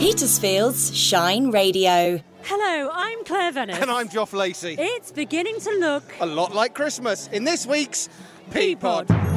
Petersfield's 0.00 0.96
Shine 0.96 1.50
Radio. 1.50 2.22
Hello, 2.44 2.90
I'm 2.90 3.22
Claire 3.22 3.52
Venice. 3.52 3.76
And 3.76 3.90
I'm 3.90 4.08
Joff 4.08 4.32
Lacey. 4.32 4.74
It's 4.78 5.12
beginning 5.12 5.60
to 5.60 5.70
look 5.72 6.02
A 6.20 6.26
lot 6.26 6.54
like 6.54 6.74
Christmas 6.74 7.28
in 7.28 7.44
this 7.44 7.66
week's 7.66 8.08
P 8.50 8.74
pod. 8.76 9.08
Peapod. 9.08 9.29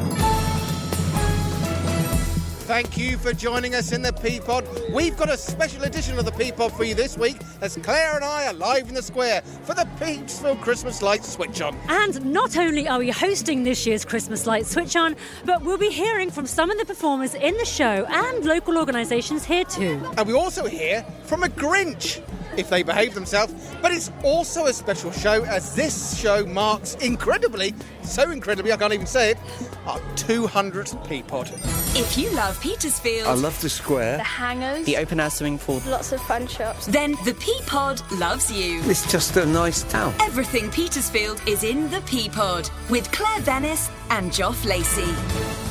Thank 2.64 2.96
you 2.96 3.18
for 3.18 3.34
joining 3.34 3.74
us 3.74 3.92
in 3.92 4.00
the 4.00 4.10
P 4.14 4.40
pod. 4.40 4.66
We've 4.90 5.14
got 5.18 5.28
a 5.28 5.36
special 5.36 5.82
edition 5.82 6.18
of 6.18 6.24
the 6.24 6.32
P 6.32 6.50
pod 6.50 6.72
for 6.72 6.84
you 6.84 6.94
this 6.94 7.18
week 7.18 7.36
as 7.60 7.76
Claire 7.76 8.14
and 8.16 8.24
I 8.24 8.46
are 8.46 8.54
live 8.54 8.88
in 8.88 8.94
the 8.94 9.02
square 9.02 9.42
for 9.64 9.74
the 9.74 9.86
Petersfield 10.00 10.62
Christmas 10.62 11.02
Light 11.02 11.26
Switch 11.26 11.60
On. 11.60 11.76
And 11.90 12.24
not 12.24 12.56
only 12.56 12.88
are 12.88 13.00
we 13.00 13.10
hosting 13.10 13.64
this 13.64 13.86
year's 13.86 14.06
Christmas 14.06 14.46
Light 14.46 14.64
Switch 14.64 14.96
On, 14.96 15.14
but 15.44 15.60
we'll 15.60 15.76
be 15.76 15.90
hearing 15.90 16.30
from 16.30 16.46
some 16.46 16.70
of 16.70 16.78
the 16.78 16.86
performers 16.86 17.34
in 17.34 17.54
the 17.58 17.66
show 17.66 18.06
and 18.08 18.46
local 18.46 18.78
organisations 18.78 19.44
here 19.44 19.64
too. 19.64 20.00
And 20.16 20.26
we 20.26 20.32
also 20.32 20.64
hear 20.64 21.04
from 21.24 21.42
a 21.42 21.48
Grinch 21.48 22.22
if 22.56 22.68
they 22.70 22.82
behave 22.82 23.14
themselves. 23.14 23.54
But 23.82 23.92
it's 23.92 24.10
also 24.22 24.66
a 24.66 24.72
special 24.72 25.10
show 25.12 25.44
as 25.44 25.74
this 25.74 26.18
show 26.18 26.44
marks 26.46 26.94
incredibly, 26.96 27.74
so 28.02 28.30
incredibly, 28.30 28.72
I 28.72 28.76
can't 28.76 28.92
even 28.92 29.06
say 29.06 29.30
it, 29.32 29.38
our 29.86 29.98
200th 30.16 31.08
P 31.08 31.22
pod. 31.22 31.50
If 31.96 32.18
you 32.18 32.30
love 32.30 32.60
Petersfield, 32.60 33.26
I 33.28 33.34
love 33.34 33.60
the 33.60 33.68
square. 33.68 34.16
The 34.16 34.24
hangers, 34.24 34.84
The 34.86 34.96
open 34.96 35.20
air 35.20 35.30
swimming 35.30 35.58
pool. 35.58 35.80
lots 35.86 36.12
of 36.12 36.20
fun 36.22 36.46
shops. 36.46 36.86
then 36.86 37.12
the 37.24 37.34
P 37.34 37.52
pod 37.66 38.00
loves 38.12 38.50
you. 38.50 38.80
It's 38.84 39.10
just 39.10 39.36
a 39.36 39.46
nice 39.46 39.82
town. 39.84 40.14
Everything 40.20 40.70
Petersfield 40.70 41.40
is 41.46 41.62
in 41.64 41.90
the 41.90 42.00
Peapod 42.00 42.70
with 42.90 43.10
Claire 43.12 43.40
Venice 43.42 43.90
and 44.10 44.30
Joff 44.32 44.64
Lacey. 44.64 45.63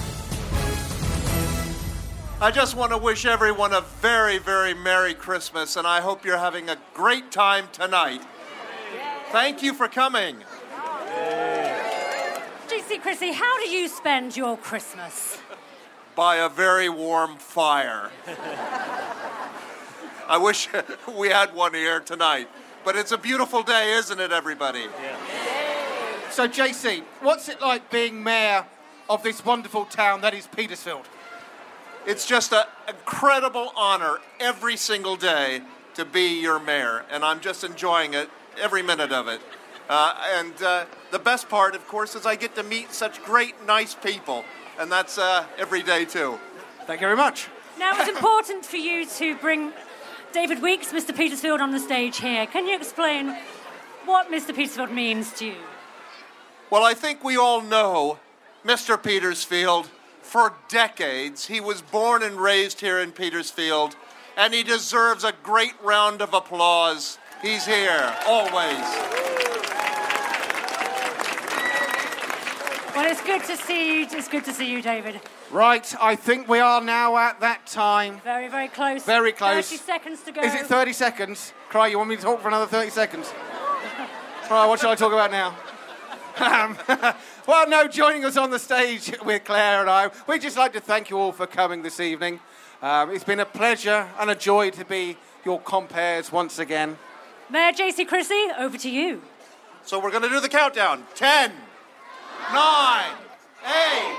I 2.43 2.51
just 2.51 2.75
want 2.75 2.91
to 2.91 2.97
wish 2.97 3.25
everyone 3.25 3.71
a 3.71 3.79
very, 3.79 4.37
very 4.37 4.73
Merry 4.73 5.13
Christmas, 5.13 5.77
and 5.77 5.87
I 5.87 6.01
hope 6.01 6.25
you're 6.25 6.37
having 6.37 6.69
a 6.69 6.77
great 6.93 7.31
time 7.31 7.69
tonight. 7.71 8.21
Thank 9.31 9.63
you 9.63 9.73
for 9.73 9.87
coming. 9.87 10.35
JC 12.67 13.01
Chrissy, 13.01 13.31
how 13.31 13.63
do 13.63 13.69
you 13.69 13.87
spend 13.87 14.35
your 14.35 14.57
Christmas? 14.57 15.39
By 16.17 16.35
a 16.35 16.49
very 16.49 16.89
warm 16.89 17.37
fire. 17.37 18.11
I 20.27 20.37
wish 20.37 20.67
we 21.17 21.29
had 21.29 21.55
one 21.55 21.73
here 21.73 22.01
tonight, 22.01 22.49
but 22.83 22.97
it's 22.97 23.13
a 23.13 23.17
beautiful 23.17 23.63
day, 23.63 23.93
isn't 23.93 24.19
it, 24.19 24.33
everybody? 24.33 24.87
Yeah. 25.01 26.29
So, 26.29 26.49
JC, 26.49 27.03
what's 27.21 27.47
it 27.47 27.61
like 27.61 27.89
being 27.89 28.21
mayor 28.21 28.65
of 29.09 29.23
this 29.23 29.45
wonderful 29.45 29.85
town 29.85 30.19
that 30.19 30.33
is 30.33 30.45
Petersfield? 30.47 31.07
It's 32.05 32.25
just 32.25 32.51
an 32.51 32.65
incredible 32.89 33.71
honor 33.77 34.17
every 34.37 34.75
single 34.75 35.15
day 35.15 35.61
to 35.95 36.03
be 36.03 36.41
your 36.41 36.59
mayor, 36.59 37.05
and 37.09 37.23
I'm 37.23 37.39
just 37.39 37.63
enjoying 37.63 38.13
it 38.13 38.29
every 38.61 38.83
minute 38.83 39.13
of 39.13 39.29
it. 39.29 39.39
Uh, 39.87 40.13
and 40.35 40.61
uh, 40.61 40.85
the 41.11 41.19
best 41.19 41.47
part, 41.47 41.75
of 41.75 41.87
course, 41.87 42.15
is 42.15 42.25
I 42.25 42.35
get 42.35 42.55
to 42.55 42.63
meet 42.63 42.91
such 42.91 43.23
great, 43.23 43.55
nice 43.65 43.95
people, 43.95 44.43
and 44.77 44.91
that's 44.91 45.17
uh, 45.17 45.45
every 45.57 45.81
day 45.81 46.03
too. 46.03 46.39
Thank 46.87 46.99
you 46.99 47.07
very 47.07 47.15
much. 47.15 47.47
Now, 47.79 47.97
it's 47.97 48.09
important 48.09 48.65
for 48.65 48.77
you 48.77 49.05
to 49.05 49.35
bring 49.37 49.71
David 50.33 50.61
Weeks, 50.61 50.91
Mr. 50.91 51.15
Petersfield, 51.15 51.61
on 51.61 51.71
the 51.71 51.79
stage 51.79 52.17
here. 52.17 52.45
Can 52.47 52.67
you 52.67 52.75
explain 52.75 53.33
what 54.05 54.29
Mr. 54.29 54.53
Petersfield 54.53 54.91
means 54.91 55.31
to 55.39 55.45
you? 55.45 55.55
Well, 56.69 56.83
I 56.83 56.93
think 56.95 57.23
we 57.23 57.37
all 57.37 57.61
know 57.61 58.19
Mr. 58.65 59.01
Petersfield 59.01 59.89
for 60.33 60.51
decades. 60.67 61.45
He 61.45 61.61
was 61.61 61.83
born 61.83 62.23
and 62.23 62.37
raised 62.37 62.81
here 62.81 62.99
in 62.99 63.11
Petersfield, 63.11 63.95
and 64.35 64.51
he 64.51 64.63
deserves 64.63 65.23
a 65.23 65.31
great 65.43 65.75
round 65.79 66.23
of 66.23 66.33
applause. 66.33 67.19
He's 67.43 67.67
here, 67.67 68.15
always. 68.25 68.81
Well, 72.95 73.11
it's 73.11 73.21
good 73.21 73.43
to 73.43 73.55
see 73.55 73.99
you. 73.99 74.07
It's 74.09 74.27
good 74.27 74.43
to 74.45 74.53
see 74.53 74.71
you, 74.71 74.81
David. 74.81 75.21
Right, 75.51 75.93
I 76.01 76.15
think 76.15 76.49
we 76.49 76.57
are 76.57 76.81
now 76.81 77.15
at 77.15 77.39
that 77.41 77.67
time. 77.67 78.19
Very, 78.23 78.47
very 78.47 78.69
close. 78.69 79.05
Very 79.05 79.33
close. 79.33 79.69
30 79.69 79.83
seconds 79.83 80.23
to 80.23 80.31
go. 80.31 80.41
Is 80.41 80.55
it 80.55 80.65
30 80.65 80.93
seconds? 80.93 81.53
Cry, 81.69 81.89
you 81.89 81.99
want 81.99 82.09
me 82.09 82.15
to 82.15 82.21
talk 82.23 82.41
for 82.41 82.47
another 82.47 82.65
30 82.65 82.89
seconds? 82.89 83.31
Right, 84.49 84.67
what 84.67 84.79
shall 84.79 84.91
I 84.91 84.95
talk 84.95 85.13
about 85.13 85.31
now? 85.31 85.55
Um, 86.39 86.77
Well, 87.45 87.67
no, 87.67 87.89
joining 87.89 88.23
us 88.23 88.37
on 88.37 88.51
the 88.51 88.59
stage 88.59 89.13
with 89.25 89.43
Claire 89.43 89.81
and 89.81 89.89
I, 89.89 90.09
we'd 90.27 90.41
just 90.41 90.55
like 90.55 90.71
to 90.73 90.79
thank 90.79 91.09
you 91.09 91.17
all 91.17 91.33
for 91.33 91.45
coming 91.45 91.83
this 91.83 91.99
evening. 91.99 92.39
Um, 92.81 93.11
it's 93.11 93.25
been 93.25 93.41
a 93.41 93.45
pleasure 93.45 94.07
and 94.17 94.29
a 94.29 94.35
joy 94.35 94.69
to 94.69 94.85
be 94.85 95.17
your 95.43 95.59
compares 95.59 96.31
once 96.31 96.57
again. 96.57 96.97
Mayor 97.49 97.73
JC 97.73 98.07
Chrissy, 98.07 98.47
over 98.57 98.77
to 98.77 98.89
you. 98.89 99.21
So 99.83 99.99
we're 99.99 100.11
going 100.11 100.23
to 100.23 100.29
do 100.29 100.39
the 100.39 100.47
countdown 100.47 101.03
10, 101.15 101.51
9, 102.53 103.05
8, 103.65 104.17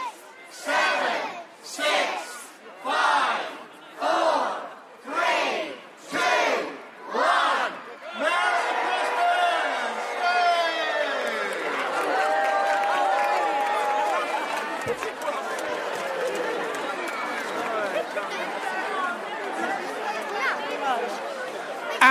7, 0.50 1.30
6, 1.62 1.86
5, 2.84 3.23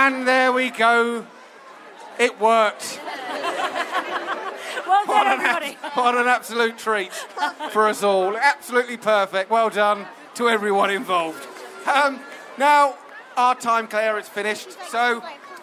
And 0.04 0.28
there 0.28 0.52
we 0.52 0.68
go. 0.68 1.24
It 2.18 2.38
worked. 2.38 3.00
Well 4.86 5.06
What 5.06 5.24
done, 5.24 5.40
an, 5.40 5.46
everybody. 5.46 5.78
abs- 5.82 5.96
what 5.96 6.14
an 6.14 6.26
absolute 6.26 6.76
treat 6.76 7.10
for 7.70 7.88
us 7.88 8.02
all. 8.02 8.36
Absolutely 8.36 8.98
perfect. 8.98 9.50
Well 9.50 9.70
done 9.70 10.06
to 10.34 10.50
everyone 10.50 10.90
involved. 10.90 11.46
Um, 11.88 12.20
now, 12.58 12.96
our 13.38 13.54
time, 13.54 13.86
Claire, 13.88 14.18
is 14.18 14.28
finished. 14.28 14.72
So, 14.90 15.22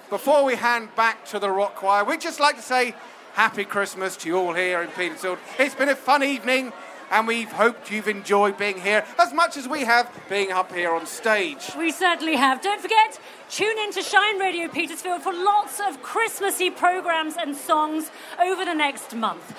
before 0.09 0.43
we 0.43 0.55
hand 0.55 0.89
back 0.95 1.23
to 1.27 1.37
the 1.37 1.51
rock 1.51 1.75
choir, 1.75 2.03
we'd 2.03 2.19
just 2.21 2.39
like 2.39 2.55
to 2.55 2.63
say 2.63 2.95
Happy 3.33 3.63
Christmas 3.63 4.17
to 4.17 4.27
you 4.27 4.37
all 4.37 4.53
here 4.53 4.81
in 4.81 4.87
Petersfield. 4.89 5.37
It's 5.59 5.75
been 5.75 5.89
a 5.89 5.95
fun 5.95 6.23
evening, 6.23 6.73
and 7.11 7.27
we've 7.27 7.51
hoped 7.51 7.91
you've 7.91 8.07
enjoyed 8.07 8.57
being 8.57 8.79
here 8.79 9.05
as 9.19 9.33
much 9.33 9.57
as 9.57 9.67
we 9.67 9.83
have 9.83 10.09
being 10.29 10.51
up 10.51 10.73
here 10.73 10.91
on 10.91 11.05
stage. 11.05 11.71
We 11.77 11.91
certainly 11.91 12.35
have. 12.37 12.61
Don't 12.61 12.81
forget, 12.81 13.19
tune 13.49 13.77
in 13.77 13.91
to 13.93 14.01
Shine 14.01 14.39
Radio 14.39 14.67
Petersfield 14.67 15.21
for 15.21 15.33
lots 15.33 15.79
of 15.79 16.01
Christmassy 16.01 16.69
programs 16.71 17.35
and 17.37 17.55
songs 17.55 18.09
over 18.41 18.65
the 18.65 18.73
next 18.73 19.13
month. 19.15 19.55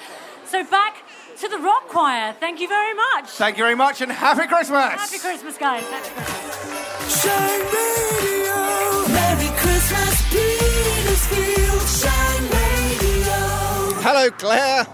So 0.46 0.64
back 0.64 0.96
to 1.38 1.48
the 1.48 1.58
rock 1.58 1.88
choir. 1.88 2.34
Thank 2.38 2.60
you 2.60 2.68
very 2.68 2.94
much. 2.94 3.30
Thank 3.30 3.56
you 3.56 3.64
very 3.64 3.74
much, 3.74 4.00
and 4.00 4.10
Happy 4.10 4.46
Christmas! 4.46 4.94
Happy 4.94 5.18
Christmas, 5.18 5.56
guys. 5.56 5.82
Happy 5.84 6.10
Christmas. 6.10 7.22
Shine 7.22 7.60
Radio. 7.60 9.08
Merry 9.12 9.48
Christmas, 9.56 10.22
Petersfield. 10.30 11.82
Shine 11.88 12.44
Radio. 12.50 14.02
Hello, 14.02 14.30
Claire. 14.30 14.84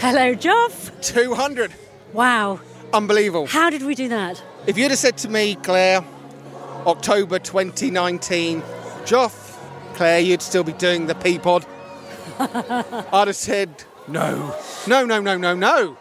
Hello, 0.00 0.34
Joff. 0.34 0.90
200. 1.02 1.72
Wow. 2.12 2.60
Unbelievable. 2.92 3.46
How 3.46 3.70
did 3.70 3.82
we 3.82 3.94
do 3.94 4.08
that? 4.08 4.42
If 4.66 4.78
you'd 4.78 4.90
have 4.90 4.98
said 4.98 5.18
to 5.18 5.28
me, 5.28 5.56
Claire, 5.56 6.04
October 6.86 7.38
2019, 7.38 8.62
Joff, 9.04 9.56
Claire, 9.94 10.20
you'd 10.20 10.42
still 10.42 10.64
be 10.64 10.72
doing 10.72 11.06
the 11.06 11.14
P 11.14 11.38
pod, 11.38 11.66
I'd 12.38 13.28
have 13.28 13.36
said, 13.36 13.84
no. 14.08 14.54
No, 14.86 15.04
no, 15.04 15.20
no, 15.20 15.36
no, 15.36 15.54
no. 15.54 15.96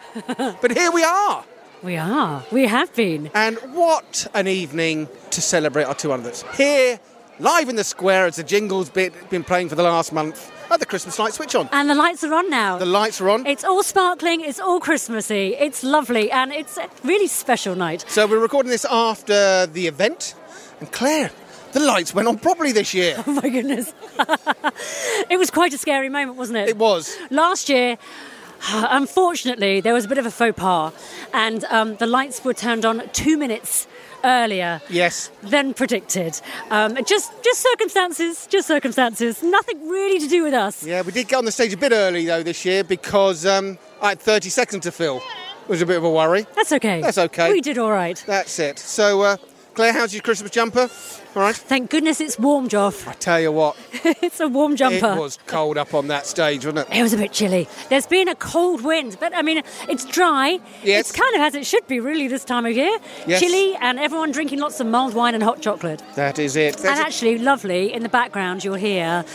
but 0.62 0.72
here 0.72 0.92
we 0.92 1.04
are. 1.04 1.44
We 1.84 1.98
are. 1.98 2.44
We 2.52 2.66
have 2.68 2.94
been. 2.96 3.30
And 3.34 3.58
what 3.74 4.28
an 4.34 4.48
evening 4.48 5.08
to 5.32 5.42
celebrate 5.42 5.84
our 5.84 5.96
200th. 5.96 6.56
Here, 6.56 7.00
live 7.40 7.70
in 7.70 7.76
the 7.76 7.84
square, 7.84 8.26
as 8.26 8.38
the 8.38 8.44
jingle's 8.44 8.90
been, 8.90 9.14
been 9.30 9.44
playing 9.44 9.70
for 9.70 9.76
the 9.76 9.84
last 9.84 10.12
month, 10.14 10.52
at 10.72 10.80
the 10.80 10.86
Christmas 10.86 11.20
light 11.20 11.34
switch 11.34 11.56
on. 11.56 11.70
And 11.72 11.90
the 11.90 11.96
lights 11.96 12.24
are 12.24 12.34
on 12.34 12.50
now. 12.50 12.78
The 12.78 12.86
lights 12.86 13.22
are 13.22 13.30
on. 13.30 13.46
It's 13.46 13.64
all 13.64 13.84
sparkling, 13.84 14.42
it's 14.42 14.60
all 14.60 14.80
Christmassy, 14.80 15.56
it's 15.56 15.84
lovely, 15.84 16.32
and 16.32 16.52
it's 16.52 16.78
a 16.78 16.90
really 17.04 17.28
special 17.28 17.76
night. 17.76 18.06
So 18.08 18.28
we're 18.28 18.40
recording 18.40 18.70
this 18.72 18.86
after 18.86 19.66
the 19.68 19.88
event. 19.88 20.36
And 20.80 20.92
Claire, 20.92 21.32
the 21.74 21.80
lights 21.80 22.14
went 22.14 22.28
on 22.28 22.38
properly 22.40 22.72
this 22.72 22.94
year. 22.94 23.16
Oh 23.28 23.32
my 23.32 23.50
goodness. 23.50 23.94
it 25.30 25.38
was 25.38 25.50
quite 25.52 25.74
a 25.74 25.78
scary 25.78 26.10
moment, 26.10 26.38
wasn't 26.38 26.58
it? 26.60 26.70
It 26.70 26.78
was. 26.78 27.16
Last 27.30 27.70
year, 27.70 27.98
unfortunately, 28.72 29.82
there 29.82 29.94
was 29.94 30.06
a 30.06 30.08
bit 30.08 30.18
of 30.18 30.26
a 30.26 30.32
faux 30.32 30.58
pas, 30.58 30.94
and 31.34 31.64
um, 31.66 31.96
the 31.98 32.08
lights 32.08 32.44
were 32.44 32.54
turned 32.54 32.86
on 32.86 33.04
two 33.14 33.38
minutes 33.38 33.88
earlier 34.26 34.82
Yes. 34.90 35.30
than 35.44 35.74
predicted. 35.74 36.42
Um, 36.72 36.98
just, 37.06 37.32
just 37.44 37.62
circumstances, 37.62 38.48
just 38.48 38.68
circumstances. 38.68 39.42
Nothing 39.44 39.88
really 39.88 40.20
to 40.20 40.28
do 40.28 40.44
with 40.44 40.54
us. 40.54 40.84
Yeah, 40.84 41.02
we 41.04 41.12
did 41.12 41.28
get 41.28 41.38
on 41.38 41.46
the 41.46 41.52
stage 41.52 41.74
a 41.74 41.78
bit 41.78 41.92
early 41.92 42.26
though 42.26 42.44
this 42.44 42.66
year 42.66 42.84
because 42.84 43.46
um, 43.46 43.78
I 44.02 44.10
had 44.10 44.20
30 44.20 44.50
seconds 44.50 44.84
to 44.84 44.92
fill. 44.92 45.18
It 45.64 45.70
was 45.70 45.82
a 45.82 45.86
bit 45.86 45.98
of 45.98 46.04
a 46.04 46.10
worry. 46.10 46.46
That's 46.56 46.72
okay. 46.74 47.02
That's 47.02 47.18
okay. 47.18 47.52
We 47.52 47.62
did 47.62 47.78
all 47.78 47.92
right. 47.92 48.22
That's 48.28 48.60
it. 48.60 48.78
So, 48.80 49.22
uh, 49.22 49.38
Claire, 49.76 49.92
how's 49.92 50.14
your 50.14 50.22
Christmas 50.24 50.52
jumper? 50.52 50.90
All 51.36 51.42
right. 51.42 51.54
Thank 51.54 51.90
goodness 51.90 52.22
it's 52.22 52.40
warm, 52.40 52.70
Joff. 52.70 53.06
I 53.10 53.14
tell 53.14 53.42
you 53.42 53.52
what, 53.52 53.76
it's 53.94 54.40
a 54.40 54.48
warm 54.48 54.78
jumper. 54.78 55.14
it 55.18 55.20
was 55.20 55.38
cold 55.48 55.78
up 55.78 55.94
on 55.94 56.08
that 56.08 56.26
stage, 56.26 56.66
wasn't 56.66 56.88
it? 56.90 56.98
It 56.98 57.04
was 57.04 57.12
a 57.12 57.18
bit 57.18 57.34
chilly. 57.34 57.68
There's 57.90 58.08
been 58.08 58.30
a 58.30 58.36
cold 58.36 58.86
wind, 58.86 59.18
but 59.20 59.36
I 59.36 59.42
mean, 59.42 59.62
it's 59.90 60.06
dry. 60.06 60.60
Yes. 60.82 61.10
It's 61.10 61.12
kind 61.12 61.36
of 61.36 61.42
as 61.42 61.56
it 61.56 61.66
should 61.66 61.86
be, 61.88 62.00
really, 62.00 62.30
this 62.30 62.46
time 62.46 62.66
of 62.66 62.74
year. 62.74 62.98
Yes. 63.28 63.42
Chilly, 63.42 63.76
and 63.82 64.00
everyone 64.00 64.32
drinking 64.32 64.60
lots 64.60 64.80
of 64.80 64.88
mulled 64.88 65.14
wine 65.14 65.34
and 65.34 65.44
hot 65.44 65.62
chocolate. 65.62 66.02
That 66.16 66.40
is 66.40 66.56
it. 66.56 66.78
and 66.78 66.86
That's 66.86 67.00
it. 67.02 67.06
actually, 67.06 67.38
lovely, 67.40 67.92
in 67.92 68.02
the 68.02 68.10
background, 68.10 68.64
you'll 68.64 68.76
hear 68.76 69.26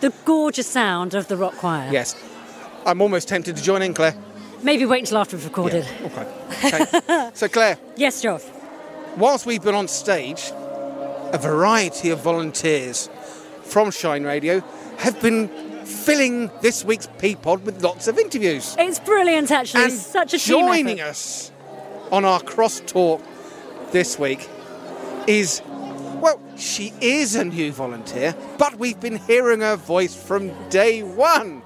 the 0.00 0.12
gorgeous 0.24 0.68
sound 0.68 1.14
of 1.14 1.26
the 1.26 1.36
rock 1.36 1.54
choir. 1.56 1.90
Yes. 1.90 2.14
I'm 2.86 3.02
almost 3.02 3.26
tempted 3.26 3.56
to 3.56 3.62
join 3.62 3.82
in, 3.82 3.92
Claire. 3.92 4.14
Maybe 4.62 4.86
wait 4.86 5.00
until 5.00 5.18
after 5.18 5.36
we've 5.36 5.44
recorded. 5.44 5.84
Okay. 6.04 6.32
okay. 6.64 7.30
so, 7.34 7.48
Claire, 7.48 7.76
Yes, 7.96 8.22
Joff. 8.22 8.48
Whilst 9.16 9.46
we've 9.46 9.62
been 9.62 9.74
on 9.74 9.88
stage, 9.88 10.50
a 11.32 11.38
variety 11.40 12.10
of 12.10 12.20
volunteers 12.20 13.08
from 13.62 13.90
Shine 13.90 14.24
Radio 14.24 14.60
have 14.98 15.20
been 15.20 15.48
filling 15.84 16.50
this 16.62 16.84
week's 16.84 17.08
P 17.18 17.36
pod 17.36 17.64
with 17.64 17.82
lots 17.82 18.08
of 18.08 18.18
interviews. 18.18 18.74
It's 18.78 18.98
brilliant, 19.00 19.50
actually. 19.50 19.84
and 19.84 19.92
Such 19.92 20.34
a 20.34 20.38
joining 20.38 21.00
effort. 21.00 21.10
us 21.10 21.52
on 22.10 22.24
our 22.24 22.40
cross 22.40 22.80
talk 22.86 23.22
this 23.92 24.18
week 24.18 24.48
is 25.26 25.62
well 26.20 26.40
she 26.56 26.92
is 27.00 27.34
a 27.34 27.44
new 27.44 27.72
volunteer 27.72 28.34
but 28.58 28.76
we've 28.76 29.00
been 29.00 29.16
hearing 29.16 29.60
her 29.60 29.76
voice 29.76 30.14
from 30.14 30.50
day 30.68 31.02
one 31.02 31.62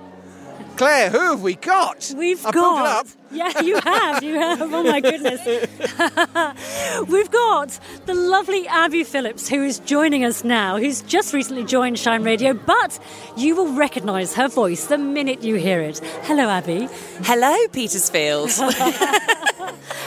claire 0.78 1.10
who 1.10 1.18
have 1.32 1.42
we 1.42 1.54
got 1.54 2.12
We've 2.16 2.38
I 2.46 2.52
pulled 2.52 2.54
got. 2.78 3.00
up. 3.00 3.06
Yeah, 3.30 3.60
you 3.60 3.78
have. 3.80 4.22
You 4.22 4.34
have. 4.36 4.62
Oh 4.62 4.82
my 4.82 5.00
goodness. 5.00 5.44
We've 7.08 7.30
got 7.30 7.78
the 8.06 8.14
lovely 8.14 8.66
Abby 8.68 9.04
Phillips, 9.04 9.48
who 9.48 9.62
is 9.62 9.80
joining 9.80 10.24
us 10.24 10.44
now, 10.44 10.78
who's 10.78 11.02
just 11.02 11.34
recently 11.34 11.64
joined 11.64 11.98
Shine 11.98 12.22
Radio, 12.22 12.54
but 12.54 12.98
you 13.36 13.54
will 13.54 13.72
recognise 13.74 14.34
her 14.34 14.48
voice 14.48 14.86
the 14.86 14.96
minute 14.96 15.42
you 15.42 15.56
hear 15.56 15.80
it. 15.82 15.98
Hello, 16.22 16.48
Abby. 16.48 16.88
Hello, 17.22 17.54
Petersfield. 17.72 18.50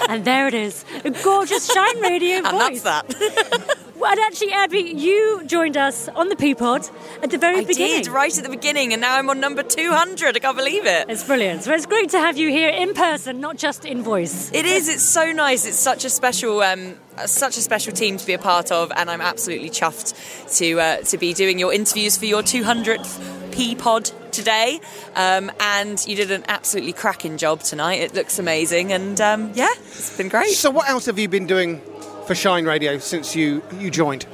And 0.10 0.26
there 0.26 0.48
it 0.48 0.54
is, 0.56 0.84
a 1.06 1.12
gorgeous 1.12 1.72
Shine 1.72 2.02
Radio 2.02 2.42
voice. 2.42 2.52
and 2.52 2.60
voice. 2.60 2.82
that's 2.82 3.06
that. 3.16 3.78
Well, 4.02 4.10
and 4.10 4.20
actually, 4.22 4.52
Abby, 4.52 4.80
you 4.80 5.44
joined 5.46 5.78
us 5.78 6.10
on 6.10 6.30
the 6.30 6.36
P 6.36 6.56
pod 6.56 6.90
at 7.22 7.30
the 7.30 7.38
very 7.38 7.58
I 7.60 7.66
beginning. 7.66 8.02
did 8.02 8.08
right 8.12 8.36
at 8.36 8.44
the 8.44 8.50
beginning, 8.50 8.94
and 8.94 9.00
now 9.02 9.16
I'm 9.16 9.30
on 9.30 9.40
number 9.40 9.62
200. 9.62 10.36
I 10.36 10.40
can't 10.40 10.58
believe 10.58 10.88
it. 10.88 11.06
It's 11.08 11.24
brilliant. 11.24 11.62
So 11.62 11.72
it's 11.72 11.86
great 11.86 12.10
to 12.10 12.18
have 12.18 12.36
you 12.36 12.50
here 12.50 12.70
in 12.70 12.96
person, 12.96 13.40
not 13.40 13.58
just 13.58 13.86
in 13.86 14.02
voice. 14.02 14.52
It 14.54 14.66
is. 14.66 14.90
It's 14.90 15.04
so 15.04 15.32
nice. 15.32 15.68
It's 15.68 15.78
such 15.78 16.04
a 16.04 16.10
special, 16.10 16.62
um, 16.62 16.96
such 17.28 17.58
a 17.58 17.62
special 17.62 17.94
team 17.94 18.18
to 18.18 18.26
be 18.26 18.34
a 18.34 18.40
part 18.40 18.72
of, 18.72 18.92
and 18.96 19.08
I'm 19.08 19.22
absolutely 19.22 19.70
chuffed 19.70 20.58
to 20.58 20.80
uh, 20.80 20.98
to 21.02 21.20
be 21.20 21.36
doing 21.36 21.60
your 21.60 21.72
interviews 21.72 22.18
for 22.18 22.26
your 22.26 22.42
200th 22.42 23.52
P 23.54 23.76
Pod 23.76 24.06
today. 24.32 24.80
Um, 25.16 25.52
and 25.60 26.04
you 26.08 26.16
did 26.16 26.32
an 26.32 26.44
absolutely 26.48 26.94
cracking 26.94 27.38
job 27.38 27.62
tonight. 27.62 28.02
It 28.02 28.16
looks 28.16 28.40
amazing, 28.40 28.94
and 28.94 29.22
um, 29.22 29.52
yeah, 29.54 29.70
it's 29.78 30.18
been 30.18 30.30
great. 30.30 30.54
so 30.54 30.72
what 30.72 30.90
else 30.90 31.06
have 31.06 31.20
you 31.20 31.28
been 31.28 31.46
doing 31.46 31.84
for 32.26 32.36
shine 32.36 32.66
radio 32.66 32.98
since 32.98 33.36
you 33.36 33.62
you 33.80 33.90
joined 33.92 34.26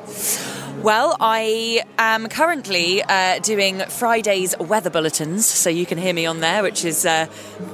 Well, 0.82 1.18
I 1.20 1.82
am 1.98 2.30
currently 2.30 3.02
uh, 3.02 3.40
doing 3.40 3.80
Friday's 3.90 4.56
weather 4.60 4.92
bulletins, 4.92 5.46
so 5.48 5.72
you 5.72 5.88
can 5.88 5.98
hear 5.98 6.14
me 6.14 6.28
on 6.28 6.40
there, 6.40 6.62
which 6.62 6.86
is 6.86 7.04
uh, 7.04 7.26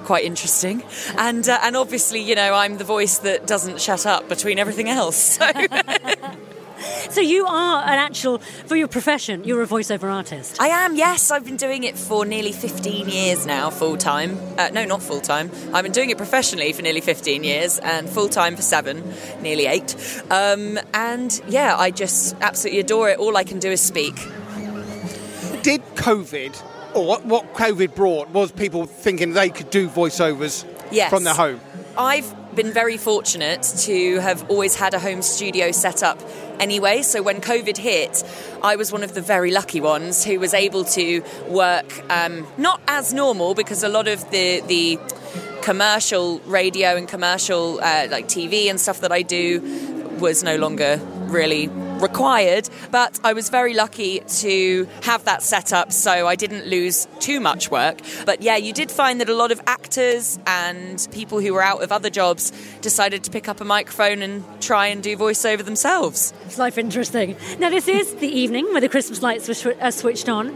quite 0.05 0.23
interesting. 0.23 0.83
And 1.17 1.47
uh, 1.47 1.59
and 1.63 1.75
obviously, 1.75 2.21
you 2.21 2.33
know, 2.33 2.53
I'm 2.53 2.77
the 2.77 2.85
voice 2.85 3.17
that 3.19 3.45
doesn't 3.45 3.81
shut 3.81 4.05
up 4.05 4.29
between 4.29 4.57
everything 4.57 4.87
else. 4.87 5.17
So 5.17 5.51
So 7.09 7.21
you 7.21 7.45
are 7.45 7.83
an 7.83 7.99
actual, 7.99 8.39
for 8.39 8.75
your 8.75 8.87
profession, 8.87 9.43
you're 9.43 9.61
a 9.61 9.67
voiceover 9.67 10.11
artist. 10.11 10.59
I 10.61 10.67
am. 10.67 10.95
Yes, 10.95 11.31
I've 11.31 11.45
been 11.45 11.57
doing 11.57 11.83
it 11.83 11.97
for 11.97 12.25
nearly 12.25 12.51
15 12.51 13.09
years 13.09 13.45
now, 13.45 13.69
full 13.69 13.97
time. 13.97 14.37
Uh, 14.57 14.69
no, 14.73 14.85
not 14.85 15.01
full 15.03 15.21
time. 15.21 15.51
I've 15.73 15.83
been 15.83 15.91
doing 15.91 16.09
it 16.09 16.17
professionally 16.17 16.73
for 16.73 16.81
nearly 16.81 17.01
15 17.01 17.43
years, 17.43 17.79
and 17.79 18.09
full 18.09 18.29
time 18.29 18.55
for 18.55 18.61
seven, 18.61 19.03
nearly 19.41 19.65
eight. 19.67 19.95
Um, 20.31 20.79
and 20.93 21.41
yeah, 21.47 21.75
I 21.77 21.91
just 21.91 22.35
absolutely 22.41 22.79
adore 22.79 23.09
it. 23.09 23.19
All 23.19 23.37
I 23.37 23.43
can 23.43 23.59
do 23.59 23.69
is 23.69 23.81
speak. 23.81 24.15
did 25.63 25.81
covid 25.95 26.53
or 26.93 27.05
what, 27.05 27.25
what 27.25 27.53
covid 27.53 27.95
brought 27.95 28.29
was 28.29 28.51
people 28.51 28.85
thinking 28.85 29.33
they 29.33 29.49
could 29.49 29.69
do 29.69 29.87
voiceovers 29.87 30.65
Yes. 30.91 31.09
from 31.09 31.23
their 31.23 31.33
home 31.33 31.59
I've 31.97 32.33
been 32.55 32.71
very 32.73 32.97
fortunate 32.97 33.61
to 33.79 34.19
have 34.19 34.49
always 34.49 34.75
had 34.75 34.93
a 34.93 34.99
home 34.99 35.21
studio 35.21 35.71
set 35.71 36.03
up 36.03 36.19
anyway. 36.63 37.01
So 37.01 37.21
when 37.21 37.41
COVID 37.41 37.77
hit, 37.77 38.23
I 38.63 38.77
was 38.77 38.91
one 38.91 39.03
of 39.03 39.13
the 39.13 39.21
very 39.21 39.51
lucky 39.51 39.81
ones 39.81 40.23
who 40.23 40.39
was 40.39 40.53
able 40.53 40.85
to 40.97 41.21
work 41.49 41.89
um, 42.09 42.47
not 42.57 42.81
as 42.87 43.13
normal 43.13 43.53
because 43.53 43.83
a 43.83 43.89
lot 43.89 44.07
of 44.07 44.19
the 44.31 44.61
the 44.61 44.97
commercial 45.61 46.39
radio 46.59 46.95
and 46.95 47.07
commercial 47.07 47.79
uh, 47.81 48.07
like 48.09 48.27
TV 48.27 48.69
and 48.69 48.79
stuff 48.79 49.01
that 49.01 49.11
I 49.11 49.21
do 49.21 49.61
was 50.19 50.43
no 50.43 50.55
longer 50.55 50.99
really 51.27 51.69
required 52.01 52.69
but 52.91 53.19
I 53.23 53.33
was 53.33 53.49
very 53.49 53.73
lucky 53.73 54.19
to 54.19 54.87
have 55.03 55.25
that 55.25 55.41
set 55.41 55.73
up 55.73 55.91
so 55.91 56.27
I 56.27 56.35
didn't 56.35 56.67
lose 56.67 57.07
too 57.19 57.39
much 57.39 57.71
work 57.71 57.99
but 58.25 58.41
yeah 58.41 58.57
you 58.57 58.73
did 58.73 58.91
find 58.91 59.19
that 59.21 59.29
a 59.29 59.35
lot 59.35 59.51
of 59.51 59.61
actors 59.67 60.39
and 60.45 61.07
people 61.11 61.39
who 61.39 61.53
were 61.53 61.63
out 61.63 61.81
of 61.83 61.91
other 61.91 62.09
jobs 62.09 62.51
decided 62.81 63.23
to 63.23 63.31
pick 63.31 63.47
up 63.47 63.61
a 63.61 63.65
microphone 63.65 64.21
and 64.21 64.43
try 64.61 64.87
and 64.87 65.03
do 65.03 65.15
voiceover 65.17 65.63
themselves 65.63 66.33
It's 66.45 66.57
life 66.57 66.77
interesting. 66.77 67.35
Now, 67.59 67.69
this 67.69 67.87
is 67.87 68.15
the 68.15 68.27
evening 68.27 68.65
where 68.65 68.81
the 68.81 68.89
Christmas 68.89 69.21
lights 69.21 69.47
were 69.47 69.75
are 69.81 69.91
switched 69.91 70.29
on. 70.29 70.53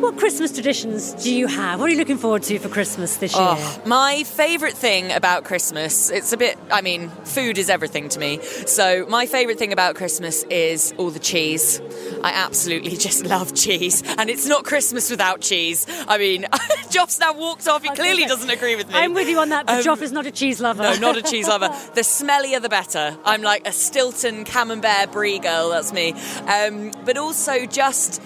What 0.00 0.16
Christmas 0.16 0.52
traditions 0.52 1.12
do 1.24 1.34
you 1.34 1.48
have? 1.48 1.80
What 1.80 1.88
are 1.88 1.92
you 1.92 1.98
looking 1.98 2.18
forward 2.18 2.44
to 2.44 2.58
for 2.60 2.68
Christmas 2.68 3.16
this 3.16 3.34
year? 3.34 3.42
Oh, 3.48 3.82
my 3.84 4.22
favourite 4.22 4.74
thing 4.74 5.10
about 5.10 5.42
Christmas, 5.44 6.08
it's 6.10 6.32
a 6.32 6.36
bit, 6.36 6.56
I 6.70 6.82
mean, 6.82 7.08
food 7.24 7.58
is 7.58 7.68
everything 7.68 8.08
to 8.10 8.18
me. 8.20 8.38
So, 8.66 9.06
my 9.08 9.26
favourite 9.26 9.58
thing 9.58 9.72
about 9.72 9.96
Christmas 9.96 10.44
is 10.44 10.94
all 10.98 11.10
the 11.10 11.18
cheese. 11.18 11.80
I 12.22 12.30
absolutely 12.30 12.96
just 12.96 13.24
love 13.26 13.54
cheese. 13.54 14.02
And 14.18 14.30
it's 14.30 14.46
not 14.46 14.64
Christmas 14.64 15.10
without 15.10 15.40
cheese. 15.40 15.84
I 16.06 16.16
mean, 16.16 16.42
Joff's 16.90 17.18
now 17.18 17.32
walked 17.32 17.66
off. 17.66 17.82
He 17.82 17.90
clearly 17.90 18.24
doesn't 18.24 18.50
agree 18.50 18.76
with 18.76 18.88
me. 18.88 18.94
I'm 18.94 19.14
with 19.14 19.28
you 19.28 19.40
on 19.40 19.48
that, 19.48 19.66
but 19.66 19.78
Um, 19.78 19.84
Joff 19.84 20.02
is 20.02 20.12
not 20.12 20.26
a 20.26 20.30
cheese 20.30 20.60
lover. 20.60 20.84
No, 20.84 20.94
not 20.98 21.16
a 21.16 21.22
cheese 21.22 21.48
lover. 21.48 21.68
The 21.94 22.02
smellier 22.02 22.62
the 22.62 22.68
better. 22.68 23.16
I'm 23.24 23.42
like 23.42 23.66
a 23.66 23.72
Stilton 23.72 24.44
Camembert 24.44 25.10
Brie 25.10 25.38
girl. 25.40 25.70
That's 25.70 25.92
me. 25.92 26.12
Um, 26.46 26.92
but 27.04 27.16
also 27.18 27.66
just 27.66 28.22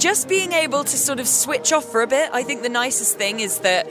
just 0.00 0.28
being 0.28 0.52
able 0.52 0.82
to 0.82 0.96
sort 0.96 1.20
of 1.20 1.28
switch 1.28 1.72
off 1.72 1.84
for 1.84 2.02
a 2.02 2.06
bit. 2.06 2.30
I 2.32 2.42
think 2.42 2.62
the 2.62 2.68
nicest 2.70 3.18
thing 3.18 3.38
is 3.38 3.58
that 3.60 3.86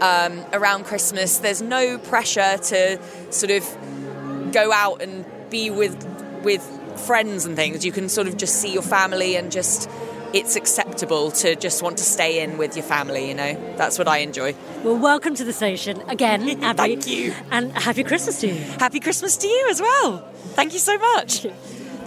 um, 0.00 0.44
around 0.52 0.84
Christmas, 0.84 1.38
there's 1.38 1.62
no 1.62 1.98
pressure 1.98 2.58
to 2.58 3.00
sort 3.30 3.50
of 3.50 4.52
go 4.52 4.72
out 4.72 5.02
and 5.02 5.24
be 5.50 5.70
with 5.70 5.96
with 6.44 6.62
friends 7.06 7.46
and 7.46 7.56
things. 7.56 7.84
You 7.84 7.92
can 7.92 8.08
sort 8.08 8.28
of 8.28 8.36
just 8.36 8.56
see 8.56 8.72
your 8.72 8.82
family 8.82 9.36
and 9.36 9.50
just. 9.50 9.90
It's 10.34 10.56
acceptable 10.56 11.30
to 11.30 11.54
just 11.54 11.80
want 11.80 11.98
to 11.98 12.02
stay 12.02 12.42
in 12.42 12.58
with 12.58 12.74
your 12.74 12.82
family, 12.84 13.28
you 13.28 13.34
know. 13.34 13.76
That's 13.76 14.00
what 14.00 14.08
I 14.08 14.16
enjoy. 14.18 14.56
Well, 14.82 14.98
welcome 14.98 15.36
to 15.36 15.44
the 15.44 15.52
station 15.52 16.02
again, 16.08 16.42
Abby. 16.64 16.76
Thank 16.76 17.06
you. 17.06 17.32
And 17.52 17.70
happy 17.70 18.02
Christmas 18.02 18.40
to 18.40 18.48
you. 18.48 18.54
Happy 18.80 18.98
Christmas 18.98 19.36
to 19.36 19.46
you 19.46 19.68
as 19.70 19.80
well. 19.80 20.28
Thank 20.56 20.72
you 20.72 20.80
so 20.80 20.98
much. 20.98 21.44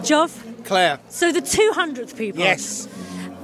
Joff, 0.01 0.65
claire 0.65 0.99
so 1.07 1.31
the 1.31 1.39
200th 1.39 2.17
people. 2.17 2.41
yes 2.41 2.89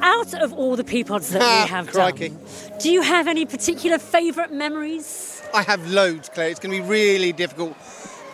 Out 0.05 0.33
of 0.33 0.51
all 0.53 0.75
the 0.75 0.83
peapods 0.83 1.31
that 1.31 1.41
Ah, 1.41 1.63
we 1.63 1.69
have 1.69 1.87
crikey. 1.87 2.29
done, 2.29 2.39
do 2.79 2.91
you 2.91 3.01
have 3.01 3.27
any 3.27 3.45
particular 3.45 3.97
favourite 3.97 4.51
memories? 4.51 5.29
i 5.55 5.61
have 5.61 5.87
loads 5.91 6.29
claire 6.29 6.49
it's 6.49 6.59
going 6.59 6.75
to 6.75 6.81
be 6.81 6.89
really 6.89 7.31
difficult 7.31 7.77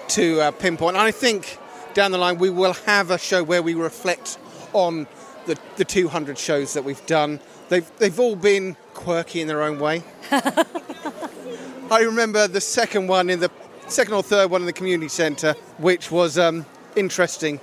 to 0.08 0.40
uh, 0.40 0.52
pinpoint 0.52 0.96
and 0.96 1.04
i 1.06 1.12
think 1.12 1.58
down 1.94 2.12
the 2.12 2.18
line 2.18 2.38
we 2.38 2.50
will 2.50 2.72
have 2.86 3.12
a 3.12 3.18
show 3.18 3.44
where 3.44 3.62
we 3.62 3.74
reflect 3.74 4.38
on 4.72 5.06
the, 5.46 5.58
the 5.76 5.84
200 5.84 6.38
shows 6.38 6.74
that 6.74 6.86
we've 6.86 7.06
done 7.08 7.38
they've, 7.68 7.92
they've 7.98 8.20
all 8.22 8.38
been 8.38 8.78
quirky 8.94 9.42
in 9.42 9.48
their 9.50 9.62
own 9.62 9.80
way 9.80 10.02
I 10.32 12.02
remember 12.02 12.48
the 12.48 12.62
second 12.62 13.08
one 13.08 13.30
in 13.30 13.40
the 13.42 13.52
second 13.88 14.14
or 14.14 14.24
third 14.24 14.50
one 14.52 14.62
in 14.62 14.68
the 14.68 14.74
community 14.74 15.10
centre, 15.10 15.54
which 15.80 16.12
was 16.12 16.38
um, 16.38 16.66
interesting, 16.96 17.58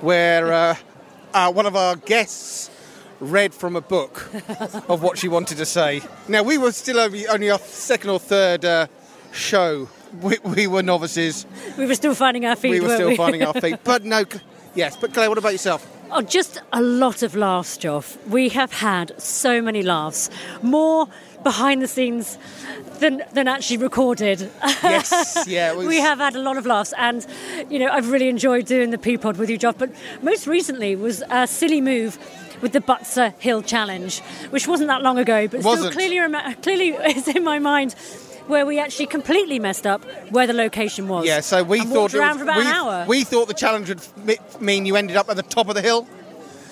where 0.00 0.52
uh, 0.52 0.76
uh, 1.34 1.50
one 1.52 1.66
of 1.66 1.74
our 1.74 1.96
guests 1.96 2.70
read 3.20 3.52
from 3.54 3.76
a 3.76 3.80
book 3.80 4.28
of 4.88 5.02
what 5.02 5.18
she 5.18 5.28
wanted 5.28 5.58
to 5.58 5.66
say. 5.66 6.02
Now 6.28 6.42
we 6.42 6.58
were 6.58 6.72
still 6.72 6.98
only, 7.00 7.26
only 7.26 7.50
our 7.50 7.58
second 7.58 8.10
or 8.10 8.18
third 8.18 8.64
uh, 8.64 8.86
show. 9.32 9.88
We, 10.22 10.38
we 10.42 10.66
were 10.66 10.82
novices. 10.82 11.46
We 11.76 11.86
were 11.86 11.94
still 11.94 12.14
finding 12.14 12.46
our 12.46 12.56
feet. 12.56 12.70
we 12.70 12.80
were 12.80 12.94
still 12.94 13.08
we? 13.08 13.16
finding 13.16 13.42
our 13.42 13.54
feet. 13.54 13.80
But 13.84 14.04
no, 14.04 14.24
yes. 14.74 14.96
But 14.96 15.12
Claire, 15.12 15.28
what 15.28 15.38
about 15.38 15.52
yourself? 15.52 15.86
Oh, 16.10 16.22
just 16.22 16.62
a 16.72 16.80
lot 16.80 17.22
of 17.22 17.36
laughs, 17.36 17.76
Joff. 17.76 18.16
We 18.28 18.48
have 18.50 18.72
had 18.72 19.20
so 19.20 19.60
many 19.60 19.82
laughs. 19.82 20.30
More 20.62 21.06
behind 21.44 21.82
the 21.82 21.88
scenes 21.88 22.38
than 23.00 23.22
than 23.34 23.46
actually 23.46 23.76
recorded. 23.76 24.50
Yes, 24.82 25.44
yeah, 25.46 25.72
was- 25.72 25.86
we 25.86 25.98
have 25.98 26.18
had 26.18 26.34
a 26.34 26.40
lot 26.40 26.56
of 26.56 26.64
laughs, 26.64 26.94
and 26.96 27.26
you 27.68 27.78
know 27.78 27.88
I've 27.88 28.10
really 28.10 28.28
enjoyed 28.30 28.64
doing 28.64 28.90
the 28.90 28.98
P 28.98 29.18
pod 29.18 29.36
with 29.36 29.50
you, 29.50 29.58
Joff. 29.58 29.76
But 29.76 29.90
most 30.22 30.46
recently 30.46 30.96
was 30.96 31.22
a 31.28 31.46
silly 31.46 31.82
move. 31.82 32.18
With 32.60 32.72
the 32.72 32.80
Butser 32.80 33.34
Hill 33.38 33.62
Challenge, 33.62 34.20
which 34.50 34.66
wasn't 34.66 34.88
that 34.88 35.02
long 35.02 35.18
ago, 35.18 35.46
but 35.48 35.60
still 35.60 35.70
Wasn't. 35.72 35.92
clearly 35.92 36.18
rem- 36.18 36.54
clearly 36.56 36.88
is 37.16 37.28
in 37.28 37.44
my 37.44 37.58
mind, 37.58 37.94
where 38.48 38.64
we 38.66 38.78
actually 38.78 39.06
completely 39.06 39.58
messed 39.58 39.86
up 39.86 40.04
where 40.30 40.46
the 40.46 40.52
location 40.54 41.06
was. 41.08 41.26
Yeah, 41.26 41.40
so 41.40 41.62
we 41.62 41.80
thought 41.80 41.88
walked 41.96 42.14
it 42.14 42.18
around 42.18 42.30
was- 42.30 42.38
for 42.38 42.42
about 42.44 42.56
we, 42.56 42.62
an 42.66 42.72
hour. 42.72 43.04
we 43.06 43.24
thought 43.24 43.46
the 43.48 43.54
challenge 43.54 43.88
would 43.88 44.00
m- 44.28 44.36
mean 44.64 44.86
you 44.86 44.96
ended 44.96 45.16
up 45.16 45.28
at 45.28 45.36
the 45.36 45.42
top 45.42 45.68
of 45.68 45.74
the 45.74 45.82
hill. 45.82 46.06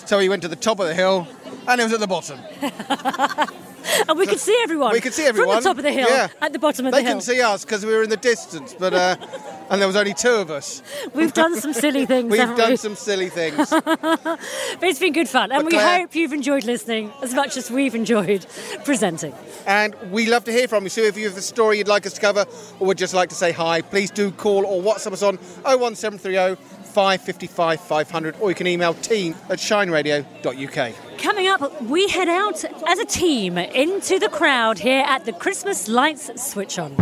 So 0.07 0.19
we 0.19 0.29
went 0.29 0.43
to 0.43 0.49
the 0.49 0.57
top 0.57 0.79
of 0.81 0.87
the 0.87 0.95
hill, 0.95 1.27
and 1.69 1.81
it 1.81 1.85
was 1.85 1.93
at 1.93 2.01
the 2.01 2.07
bottom. 2.07 2.39
and 4.09 4.19
we 4.19 4.27
could 4.27 4.41
see 4.41 4.59
everyone. 4.63 4.93
We 4.93 5.01
could 5.01 5.15
see 5.15 5.25
everyone 5.27 5.57
from 5.57 5.63
the 5.63 5.69
top 5.69 5.77
of 5.79 5.83
the 5.85 5.93
hill 5.93 6.09
Yeah. 6.09 6.29
at 6.41 6.53
the 6.53 6.59
bottom 6.59 6.87
of 6.87 6.93
they 6.93 7.03
the 7.03 7.09
hill. 7.09 7.19
They 7.19 7.21
couldn't 7.21 7.35
see 7.37 7.41
us 7.43 7.65
because 7.65 7.85
we 7.85 7.93
were 7.95 8.03
in 8.03 8.11
the 8.11 8.17
distance, 8.17 8.75
but 8.79 8.93
uh, 8.95 9.17
and 9.71 9.81
there 9.81 9.87
was 9.87 9.97
only 9.97 10.15
two 10.15 10.31
of 10.35 10.51
us. 10.51 10.83
We've 11.15 11.33
done 11.33 11.59
some 11.61 11.73
silly 11.73 12.07
things. 12.13 12.31
We've 12.31 12.41
done 12.57 12.71
we? 12.71 12.77
some 12.77 12.95
silly 12.97 13.29
things. 13.29 13.71
But 13.71 14.39
it's 14.83 14.99
been 14.99 15.13
good 15.13 15.29
fun, 15.29 15.53
and 15.53 15.65
But 15.65 15.73
we 15.73 15.79
Claire- 15.79 16.01
hope 16.01 16.15
you've 16.15 16.33
enjoyed 16.33 16.65
listening 16.65 17.13
as 17.23 17.35
much 17.35 17.57
as 17.57 17.71
we've 17.71 17.95
enjoyed 17.95 18.47
presenting. 18.85 19.35
And 19.67 19.95
we 20.11 20.27
love 20.27 20.45
to 20.45 20.53
hear 20.53 20.69
from 20.69 20.85
you. 20.85 20.91
So 20.91 21.01
if 21.03 21.17
you 21.17 21.29
have 21.29 21.37
a 21.37 21.43
story 21.43 21.79
you'd 21.79 21.89
like 21.89 22.07
us 22.07 22.13
to 22.15 22.21
cover 22.21 22.47
or 22.79 22.87
would 22.87 22.99
just 22.99 23.15
like 23.15 23.29
to 23.31 23.35
say 23.35 23.53
hi, 23.53 23.83
please 23.83 24.11
do 24.11 24.31
call 24.31 24.65
or 24.67 24.83
WhatsApp 24.83 25.13
us 25.13 25.23
on 25.23 25.37
01730 25.65 26.57
555 26.97 27.79
500 27.79 28.37
or 28.41 28.49
you 28.49 28.55
can 28.55 28.67
email 28.67 28.95
team 28.95 29.35
at 29.51 29.59
shineradio.uk. 29.59 31.19
Coming 31.19 31.47
up, 31.47 31.83
we 31.83 32.09
head 32.09 32.27
out 32.27 32.65
as 32.89 32.99
a 32.99 33.05
team 33.05 33.59
into 33.59 34.19
the 34.19 34.31
crowd 34.31 34.79
here 34.79 35.05
at 35.07 35.27
the 35.27 35.33
Christmas 35.35 35.89
Lights 35.89 36.31
Switch 36.43 36.79
On. 36.79 36.97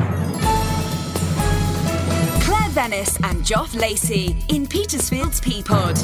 Claire 2.43 2.71
Venice 2.71 3.17
and 3.23 3.45
Joff 3.45 3.81
Lacey 3.81 4.37
in 4.49 4.67
Petersfield's 4.67 5.41
P 5.41 5.63
pod. 5.63 5.95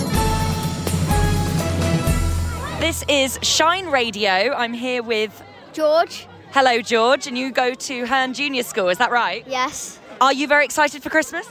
This 2.80 3.04
is 3.08 3.40
Shine 3.42 3.86
Radio. 3.88 4.54
I'm 4.54 4.72
here 4.72 5.02
with 5.02 5.42
George? 5.72 6.28
Hello 6.52 6.80
George, 6.80 7.26
and 7.26 7.36
you 7.36 7.50
go 7.50 7.74
to 7.74 8.06
Herne 8.06 8.34
Junior 8.34 8.62
School, 8.62 8.88
is 8.88 8.98
that 8.98 9.10
right? 9.10 9.44
Yes. 9.48 9.98
Are 10.20 10.32
you 10.32 10.46
very 10.46 10.64
excited 10.64 11.02
for 11.02 11.10
Christmas? 11.10 11.48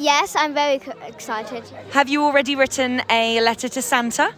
Yes, 0.00 0.34
I'm 0.34 0.54
very 0.54 0.80
excited. 1.06 1.62
Have 1.92 2.08
you 2.08 2.24
already 2.24 2.56
written 2.56 3.02
a 3.10 3.38
letter 3.42 3.68
to 3.68 3.82
Santa? 3.82 4.32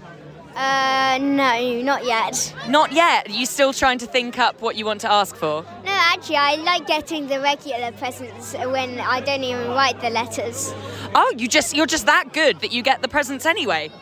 Uh, 0.56 1.18
no, 1.20 1.80
not 1.82 2.04
yet. 2.04 2.52
Not 2.68 2.90
yet. 2.90 3.28
Are 3.28 3.32
you 3.32 3.46
still 3.46 3.72
trying 3.72 3.98
to 3.98 4.06
think 4.06 4.40
up 4.40 4.60
what 4.60 4.74
you 4.74 4.84
want 4.84 5.00
to 5.02 5.10
ask 5.10 5.36
for? 5.36 5.62
No, 5.84 5.92
actually, 5.92 6.36
I 6.36 6.56
like 6.56 6.88
getting 6.88 7.28
the 7.28 7.38
regular 7.40 7.92
presents 7.92 8.54
when 8.54 8.98
I 8.98 9.20
don't 9.20 9.44
even 9.44 9.68
write 9.68 10.00
the 10.00 10.10
letters. 10.10 10.74
Oh, 11.14 11.32
you 11.38 11.46
just 11.46 11.76
you're 11.76 11.86
just 11.86 12.06
that 12.06 12.32
good 12.32 12.58
that 12.58 12.72
you 12.72 12.82
get 12.82 13.00
the 13.00 13.08
presents 13.08 13.46
anyway. 13.46 13.92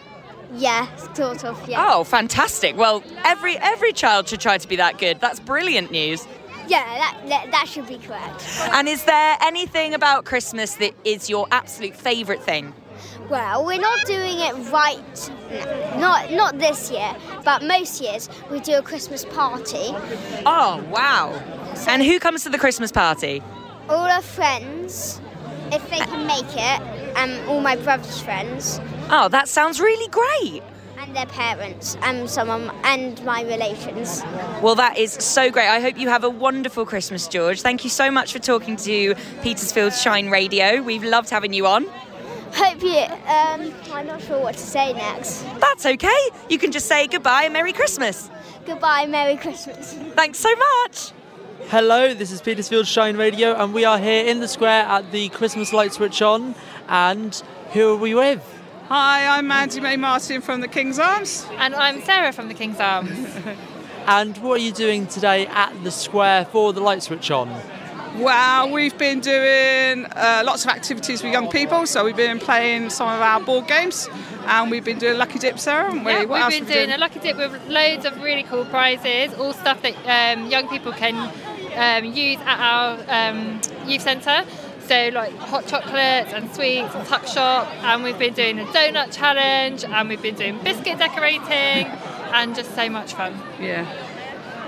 Yeah, 0.55 0.89
sort 1.13 1.45
of, 1.45 1.69
yeah. 1.69 1.87
Oh, 1.91 2.05
fantastic. 2.05 2.75
Well, 2.77 3.05
every 3.23 3.59
every 3.59 3.93
child 3.93 4.29
should 4.29 4.41
try 4.41 4.57
to 4.57 4.67
be 4.67 4.77
that 4.77 4.99
good. 4.99 5.21
That's 5.21 5.39
brilliant 5.39 5.91
news. 5.93 6.27
Yeah, 6.69 6.85
that, 6.85 7.21
that, 7.29 7.51
that 7.51 7.69
should 7.69 7.87
be 7.87 7.99
correct. 7.99 8.45
And 8.73 8.89
is 8.89 9.05
there 9.05 9.37
anything 9.41 9.95
about 9.95 10.25
Christmas 10.25 10.75
that 10.77 10.95
is 11.05 11.29
your 11.29 11.47
absolute 11.51 11.97
favourite 11.97 12.43
thing? 12.43 12.75
Well, 13.29 13.65
we're 13.65 13.81
not 13.81 14.05
doing 14.07 14.39
it 14.41 14.55
right, 14.73 15.31
not 15.99 16.33
not 16.33 16.59
this 16.59 16.91
year, 16.91 17.15
but 17.45 17.63
most 17.63 18.01
years 18.01 18.29
we 18.51 18.59
do 18.61 18.77
a 18.79 18.83
Christmas 18.83 19.25
party. 19.25 19.95
Oh, 20.45 20.85
wow. 20.91 21.41
So 21.75 21.91
And 21.93 22.03
who 22.03 22.19
comes 22.19 22.43
to 22.43 22.51
the 22.51 22.59
Christmas 22.59 22.91
party? 22.91 23.41
All 23.89 24.07
our 24.09 24.21
friends, 24.23 25.21
if 25.73 25.89
they 25.91 25.99
can 25.99 26.27
make 26.27 26.53
it, 26.55 26.81
and 27.17 27.49
all 27.49 27.61
my 27.61 27.77
brother's 27.77 28.21
friends, 28.21 28.81
Oh, 29.13 29.29
that 29.29 29.49
sounds 29.49 29.81
really 29.81 30.09
great. 30.09 30.63
And 31.01 31.17
their 31.17 31.27
parents, 31.27 31.97
and 32.03 32.29
someone, 32.29 32.71
and 32.85 33.25
my 33.25 33.43
relations. 33.43 34.23
Well, 34.61 34.75
that 34.75 34.99
is 34.99 35.13
so 35.13 35.51
great. 35.51 35.69
I 35.69 35.81
hope 35.81 35.99
you 35.99 36.09
have 36.09 36.25
a 36.25 36.31
wonderful 36.31 36.85
Christmas, 36.85 37.27
George. 37.27 37.63
Thank 37.63 37.85
you 37.85 37.91
so 37.91 38.11
much 38.11 38.33
for 38.33 38.39
talking 38.39 38.77
to 38.77 39.15
Petersfield 39.43 39.95
Shine 39.95 40.29
Radio. 40.29 40.83
We've 40.83 41.03
loved 41.03 41.31
having 41.31 41.55
you 41.55 41.67
on. 41.67 41.87
Hope 42.53 42.83
you. 42.83 42.99
Um, 42.99 43.73
I'm 43.93 44.07
not 44.07 44.21
sure 44.23 44.41
what 44.41 44.55
to 44.55 44.61
say 44.61 44.93
next. 44.93 45.43
That's 45.59 45.87
okay. 45.87 46.29
You 46.51 46.59
can 46.59 46.71
just 46.71 46.87
say 46.87 47.07
goodbye 47.07 47.45
and 47.45 47.53
Merry 47.53 47.73
Christmas. 47.73 48.29
Goodbye, 48.67 49.07
Merry 49.07 49.37
Christmas. 49.37 49.95
Thanks 50.15 50.39
so 50.39 50.55
much. 50.55 51.13
Hello, 51.69 52.13
this 52.13 52.31
is 52.31 52.43
Petersfield 52.43 52.87
Shine 52.87 53.17
Radio, 53.17 53.55
and 53.55 53.73
we 53.73 53.85
are 53.85 53.99
here 53.99 54.27
in 54.27 54.41
the 54.41 54.49
square 54.49 54.83
at 54.83 55.13
the 55.13 55.29
Christmas 55.31 55.73
light 55.73 55.95
switch 55.95 56.21
on. 56.21 56.55
And 56.89 57.35
who 57.73 57.95
are 57.95 57.97
we 57.97 58.15
with? 58.15 58.60
Hi, 58.93 59.39
I'm 59.39 59.47
Mandy 59.47 59.79
May 59.79 59.97
Martin 59.97 60.41
from 60.41 60.63
the 60.63 60.67
King's 60.67 60.99
Arms. 60.99 61.47
And 61.59 61.77
I'm 61.77 62.03
Sarah 62.03 62.33
from 62.33 62.49
the 62.49 62.55
King's 62.55 62.81
Arms. 62.81 63.29
And 64.07 64.37
what 64.39 64.59
are 64.59 64.63
you 64.65 64.73
doing 64.73 65.07
today 65.07 65.47
at 65.47 65.73
the 65.85 65.93
square 65.93 66.47
for 66.47 66.73
the 66.73 66.81
light 66.81 67.01
switch 67.05 67.31
on? 67.31 67.49
Well, 68.19 68.73
we've 68.73 68.97
been 68.99 69.21
doing 69.21 70.07
uh, 70.07 70.43
lots 70.45 70.65
of 70.65 70.71
activities 70.71 71.23
with 71.23 71.31
young 71.33 71.49
people. 71.49 71.87
So 71.87 72.05
we've 72.05 72.17
been 72.17 72.41
playing 72.41 72.91
some 72.91 73.09
of 73.09 73.21
our 73.21 73.41
board 73.41 73.69
games, 73.69 74.09
and 74.47 74.71
we've 74.73 74.85
been 74.85 74.99
doing 74.99 75.15
a 75.15 75.19
Lucky 75.19 75.39
Dip, 75.39 75.61
Sarah. 75.61 75.85
haven't 75.85 76.03
we? 76.03 76.11
Yeah, 76.11 76.25
what 76.25 76.51
we've 76.51 76.51
been 76.51 76.65
have 76.65 76.69
we 76.69 76.75
doing 76.75 76.91
a 76.91 76.99
lucky 76.99 77.21
dip 77.21 77.37
with 77.37 77.69
loads 77.69 78.05
of 78.05 78.21
really 78.21 78.43
cool 78.43 78.65
prizes, 78.65 79.33
all 79.35 79.53
stuff 79.53 79.83
that 79.83 79.95
um, 80.37 80.51
young 80.51 80.67
people 80.69 80.93
can 80.93 81.15
um, 81.77 82.13
use 82.13 82.41
at 82.41 82.59
our 82.59 83.31
um, 83.31 83.61
youth 83.87 84.03
centre. 84.03 84.45
So 84.91 85.09
like 85.13 85.37
hot 85.37 85.69
chocolates 85.69 86.33
and 86.33 86.53
sweets 86.53 86.93
and 86.97 87.07
tuck 87.07 87.25
shop, 87.29 87.69
and 87.85 88.03
we've 88.03 88.19
been 88.19 88.35
doing 88.35 88.59
a 88.59 88.65
donut 88.65 89.17
challenge, 89.17 89.85
and 89.85 90.09
we've 90.09 90.21
been 90.21 90.35
doing 90.35 90.59
biscuit 90.65 90.99
decorating, 90.99 91.87
and 92.33 92.57
just 92.57 92.75
so 92.75 92.89
much 92.89 93.15
fun. 93.15 93.41
Yeah. 93.61 93.87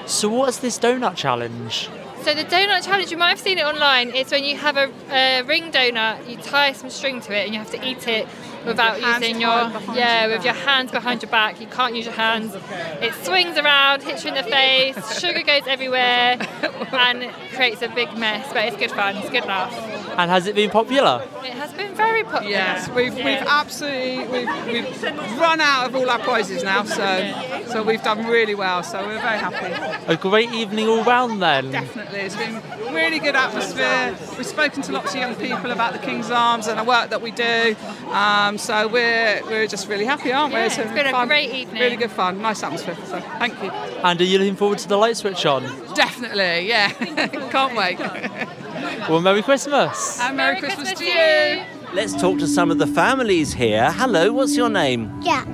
So, 0.07 0.29
what's 0.29 0.59
this 0.59 0.79
donut 0.79 1.17
challenge? 1.17 1.89
So 2.23 2.35
the 2.35 2.45
donut 2.45 2.85
challenge, 2.85 3.11
you 3.11 3.17
might 3.17 3.31
have 3.31 3.41
seen 3.41 3.59
it 3.59 3.65
online. 3.65 4.11
It's 4.11 4.31
when 4.31 4.45
you 4.45 4.57
have 4.59 4.77
a, 4.77 4.93
a 5.11 5.43
ring 5.43 5.73
donut, 5.73 6.29
you 6.31 6.37
tie 6.37 6.71
some 6.71 6.89
string 6.89 7.21
to 7.23 7.37
it, 7.37 7.47
and 7.47 7.53
you 7.53 7.59
have 7.59 7.73
to 7.73 7.85
eat 7.85 8.07
it 8.07 8.29
without 8.65 9.01
your 9.01 9.15
using 9.15 9.41
your 9.41 9.73
yeah, 9.97 10.27
your 10.27 10.37
with 10.37 10.45
your 10.45 10.55
hands 10.55 10.93
behind 10.93 11.23
your 11.23 11.33
back. 11.33 11.61
You 11.61 11.67
can't 11.67 11.97
use 11.97 12.05
your 12.05 12.15
hands. 12.15 12.55
It 13.01 13.13
swings 13.25 13.59
around, 13.59 14.05
hits 14.05 14.23
you 14.23 14.29
in 14.29 14.37
the 14.37 14.45
face, 14.45 15.19
sugar 15.19 15.43
goes 15.43 15.67
everywhere, 15.67 16.39
and 16.93 17.29
creates 17.55 17.83
a 17.83 17.89
big 17.89 18.17
mess. 18.17 18.53
But 18.53 18.67
it's 18.67 18.77
good 18.77 18.93
fun. 18.93 19.17
It's 19.17 19.31
good 19.31 19.47
laugh. 19.47 20.02
And 20.17 20.31
has 20.31 20.47
it 20.47 20.55
been 20.55 20.71
popular? 20.71 21.27
It 21.45 21.53
has 21.53 21.73
been 21.73 21.95
very 21.95 22.23
popular. 22.25 22.51
Yes, 22.51 22.89
we've, 22.91 23.15
we've 23.15 23.25
absolutely 23.27 24.27
we've, 24.27 24.67
we've 24.67 25.39
run 25.39 25.61
out 25.61 25.87
of 25.87 25.97
all 25.97 26.09
our 26.09 26.19
prizes 26.19 26.63
now, 26.63 26.85
so 26.85 27.65
so 27.69 27.83
we've 27.83 28.03
done 28.03 28.27
really 28.27 28.55
well. 28.55 28.83
So 28.83 29.05
we're 29.07 29.21
very 29.21 29.39
happy. 29.39 29.73
A 30.07 30.17
great 30.17 30.53
evening 30.53 30.89
all 30.89 31.03
round 31.05 31.43
then. 31.43 31.71
Definitely, 31.71 32.21
it's 32.21 32.37
been 32.37 32.61
really 32.93 33.19
good 33.19 33.37
atmosphere. 33.37 34.17
We've 34.37 34.47
spoken 34.47 34.83
to 34.83 34.93
lots 34.93 35.15
of 35.15 35.21
young 35.21 35.35
people 35.37 35.71
about 35.71 35.93
the 35.93 35.99
King's 35.99 36.31
Arms 36.31 36.67
and 36.67 36.79
the 36.79 36.85
work 36.85 37.11
that 37.11 37.23
we 37.23 37.31
do. 37.31 37.75
Um, 38.11 38.59
so 38.59 38.89
we're 38.89 39.41
we're 39.47 39.67
just 39.67 39.89
really 39.89 40.05
happy, 40.05 40.33
aren't 40.33 40.53
we? 40.53 40.61
Yeah, 40.61 40.67
it's 40.67 40.77
been 40.77 41.07
a 41.07 41.11
fun, 41.11 41.29
great 41.29 41.51
evening. 41.51 41.81
Really 41.81 41.97
good 41.97 42.11
fun, 42.11 42.43
nice 42.43 42.63
atmosphere. 42.63 42.97
So 43.07 43.21
thank 43.21 43.61
you. 43.63 43.71
And 43.71 44.21
are 44.21 44.25
you 44.25 44.39
looking 44.39 44.57
forward 44.57 44.79
to 44.79 44.89
the 44.89 44.97
light 44.97 45.17
switch 45.17 45.47
on? 45.47 45.63
Definitely, 45.95 46.69
yeah. 46.69 46.93
Can't 47.51 47.77
wait. 47.77 47.99
Well, 49.09 49.21
Merry 49.21 49.43
Christmas. 49.43 50.21
And 50.21 50.37
Merry, 50.37 50.59
Christmas, 50.59 50.93
to 50.93 51.05
you. 51.05 51.63
Let's 51.93 52.15
talk 52.15 52.39
to 52.39 52.47
some 52.47 52.71
of 52.71 52.79
the 52.79 52.87
families 52.87 53.53
here. 53.53 53.93
Hello, 53.93 54.33
what's 54.33 54.57
your 54.57 54.71
name? 54.71 55.23
Jack. 55.23 55.47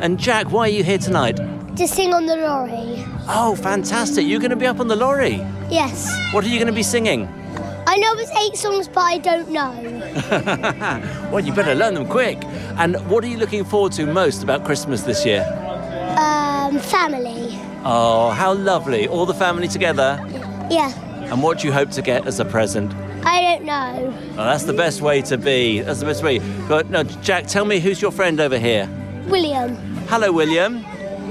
And 0.00 0.18
Jack, 0.18 0.50
why 0.52 0.62
are 0.62 0.68
you 0.68 0.84
here 0.84 0.98
tonight? 0.98 1.36
To 1.76 1.88
sing 1.88 2.12
on 2.12 2.26
the 2.26 2.36
lorry. 2.36 3.04
Oh, 3.28 3.56
fantastic. 3.56 4.26
You're 4.26 4.40
going 4.40 4.50
to 4.50 4.56
be 4.56 4.66
up 4.66 4.80
on 4.80 4.88
the 4.88 4.96
lorry. 4.96 5.36
Yes. 5.70 6.14
What 6.32 6.44
are 6.44 6.48
you 6.48 6.56
going 6.58 6.66
to 6.68 6.72
be 6.72 6.82
singing? 6.82 7.26
I 7.86 7.96
know 7.96 8.12
it's 8.14 8.30
eight 8.32 8.56
songs, 8.56 8.86
but 8.86 9.00
I 9.00 9.18
don't 9.18 9.50
know. 9.50 9.72
well, 11.32 11.40
you 11.40 11.52
better 11.54 11.74
learn 11.74 11.94
them 11.94 12.06
quick. 12.06 12.44
And 12.76 12.96
what 13.08 13.24
are 13.24 13.28
you 13.28 13.38
looking 13.38 13.64
forward 13.64 13.92
to 13.92 14.06
most 14.06 14.42
about 14.42 14.64
Christmas 14.64 15.02
this 15.02 15.24
year? 15.24 15.42
Um, 16.18 16.78
family. 16.78 17.58
Oh, 17.84 18.30
how 18.30 18.52
lovely. 18.52 19.08
All 19.08 19.24
the 19.24 19.34
family 19.34 19.68
together. 19.68 20.22
Yeah. 20.70 20.92
And 21.30 21.42
what 21.42 21.58
do 21.58 21.66
you 21.66 21.72
hope 21.72 21.90
to 21.90 22.02
get 22.02 22.26
as 22.26 22.40
a 22.40 22.44
present? 22.44 22.92
I 23.24 23.42
don't 23.42 23.64
know. 23.64 24.14
Oh, 24.32 24.44
that's 24.44 24.64
the 24.64 24.72
best 24.72 25.02
way 25.02 25.20
to 25.22 25.36
be. 25.36 25.80
That's 25.80 26.00
the 26.00 26.06
best 26.06 26.22
way. 26.22 26.38
But 26.66 26.88
no, 26.88 27.02
Jack, 27.02 27.46
tell 27.46 27.66
me 27.66 27.80
who's 27.80 28.00
your 28.00 28.12
friend 28.12 28.40
over 28.40 28.58
here? 28.58 28.88
William. 29.26 29.76
Hello, 30.08 30.32
William. 30.32 30.78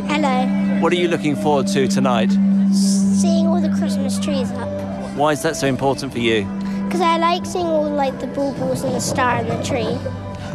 Hello. 0.07 0.79
What 0.81 0.93
are 0.93 0.97
you 0.97 1.07
looking 1.07 1.35
forward 1.35 1.65
to 1.67 1.87
tonight? 1.87 2.31
Seeing 2.71 3.47
all 3.47 3.59
the 3.59 3.75
Christmas 3.79 4.19
trees 4.19 4.51
up. 4.51 4.69
Why 5.15 5.31
is 5.31 5.41
that 5.41 5.55
so 5.55 5.65
important 5.65 6.11
for 6.13 6.19
you? 6.19 6.45
Because 6.85 7.01
I 7.01 7.17
like 7.17 7.43
seeing 7.45 7.65
all 7.65 7.89
like 7.89 8.19
the 8.19 8.27
baubles 8.27 8.83
and 8.83 8.93
the 8.93 9.01
star 9.01 9.37
and 9.37 9.49
the 9.49 9.63
tree. 9.63 9.97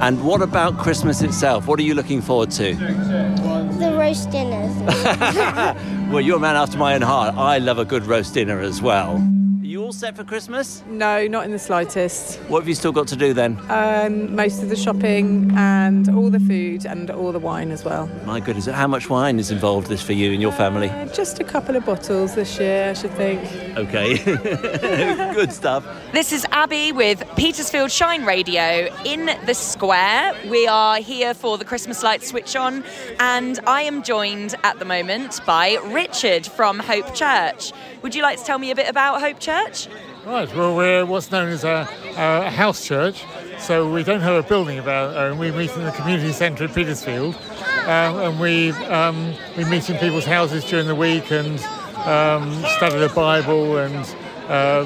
And 0.01 0.25
what 0.25 0.41
about 0.41 0.79
Christmas 0.79 1.21
itself? 1.21 1.67
What 1.67 1.81
are 1.81 1.83
you 1.83 1.95
looking 1.95 2.23
forward 2.23 2.53
to? 2.53 2.75
The 2.75 3.93
roast 3.99 4.31
dinners. 4.31 4.73
Well, 6.13 6.21
you're 6.21 6.37
a 6.37 6.41
man 6.41 6.57
after 6.57 6.77
my 6.77 6.95
own 6.95 7.01
heart. 7.01 7.37
I 7.37 7.57
love 7.57 7.79
a 7.79 7.87
good 7.87 8.05
roast 8.05 8.35
dinner 8.35 8.61
as 8.61 8.83
well. 8.83 9.17
Are 9.93 9.95
you 9.95 9.99
all 9.99 10.01
set 10.01 10.17
for 10.17 10.25
Christmas? 10.25 10.83
No, 10.87 11.27
not 11.27 11.45
in 11.45 11.51
the 11.51 11.59
slightest. 11.59 12.39
What 12.49 12.61
have 12.61 12.69
you 12.69 12.75
still 12.75 12.93
got 12.93 13.09
to 13.09 13.17
do 13.17 13.35
then? 13.35 13.59
Um, 13.69 14.35
most 14.35 14.63
of 14.63 14.71
the 14.71 14.77
shopping 14.77 15.53
and 15.55 16.09
all 16.09 16.31
the 16.31 16.41
food 16.41 16.87
and 16.87 17.11
all 17.11 17.31
the 17.31 17.39
wine 17.39 17.71
as 17.71 17.85
well. 17.85 18.09
My 18.25 18.41
goodness, 18.41 18.65
how 18.65 18.87
much 18.87 19.11
wine 19.11 19.39
is 19.39 19.51
involved 19.51 19.89
this 19.89 20.01
for 20.03 20.15
you 20.15 20.33
and 20.33 20.41
your 20.41 20.53
family? 20.53 20.89
Uh, 20.89 21.09
just 21.09 21.41
a 21.41 21.45
couple 21.45 21.77
of 21.77 21.85
bottles 21.85 22.35
this 22.35 22.59
year, 22.59 22.89
I 22.89 22.93
should 22.95 23.11
think. 23.11 23.43
Okay, 23.77 24.17
good 25.35 25.53
stuff. 25.53 25.85
This 26.13 26.33
is 26.33 26.47
Abby 26.53 26.93
with 26.93 27.23
Petersfield 27.37 27.91
Shine 27.91 28.25
Radio 28.25 28.89
in 29.05 29.27
the 29.45 29.55
square. 29.55 30.35
We 30.49 30.67
are 30.69 31.01
here 31.01 31.35
for 31.35 31.59
the 31.59 31.67
Christmas 31.67 32.03
lights 32.03 32.29
switch 32.29 32.57
on, 32.57 32.83
and 33.21 33.61
I 33.67 33.83
am 33.83 34.03
joined 34.03 34.55
at 34.65 34.79
the 34.79 34.87
moment 34.87 35.41
by 35.45 35.77
Richard 35.85 36.47
from 36.47 36.79
Hope 36.79 37.15
Church. 37.15 37.73
Would 38.03 38.15
you 38.15 38.23
like 38.23 38.39
to 38.39 38.45
tell 38.45 38.59
me 38.59 38.71
a 38.71 38.75
bit 38.75 38.89
about 38.89 39.21
Hope 39.21 39.39
Church? 39.39 39.82
Right, 40.25 40.55
well, 40.55 40.77
we're 40.77 41.05
what's 41.05 41.31
known 41.31 41.49
as 41.49 41.65
a, 41.65 41.89
a 42.17 42.51
house 42.51 42.85
church, 42.87 43.25
so 43.59 43.91
we 43.91 44.03
don't 44.03 44.21
have 44.21 44.45
a 44.45 44.49
building 44.49 44.79
of 44.79 44.89
our 44.89 45.17
own. 45.17 45.39
We 45.39 45.51
meet 45.51 45.71
in 45.73 45.85
the 45.85 45.93
community 45.93 46.33
centre 46.33 46.65
at 46.65 46.75
Petersfield, 46.75 47.35
um, 47.85 48.19
and 48.19 48.41
we, 48.41 48.71
um, 48.71 49.35
we 49.57 49.65
meet 49.65 49.89
in 49.91 49.99
people's 49.99 50.25
houses 50.25 50.65
during 50.65 50.87
the 50.87 50.95
week 50.95 51.31
and 51.31 51.59
um, 52.07 52.65
study 52.77 52.99
the 52.99 53.13
Bible 53.15 53.79
and 53.79 54.17
uh, 54.49 54.85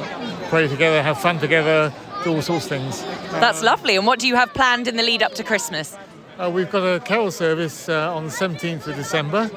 pray 0.48 0.68
together, 0.68 1.02
have 1.02 1.20
fun 1.20 1.38
together, 1.38 1.92
do 2.24 2.34
all 2.34 2.42
sorts 2.42 2.64
of 2.64 2.70
things. 2.70 3.02
That's 3.32 3.62
lovely. 3.62 3.96
And 3.96 4.06
what 4.06 4.18
do 4.18 4.26
you 4.26 4.36
have 4.36 4.52
planned 4.54 4.88
in 4.88 4.96
the 4.96 5.02
lead 5.02 5.22
up 5.22 5.34
to 5.34 5.44
Christmas? 5.44 5.96
Uh, 6.38 6.50
we've 6.50 6.70
got 6.70 6.82
a 6.82 7.00
carol 7.00 7.30
service 7.30 7.88
uh, 7.88 8.14
on 8.14 8.24
the 8.24 8.30
17th 8.30 8.86
of 8.86 8.96
December 8.96 9.50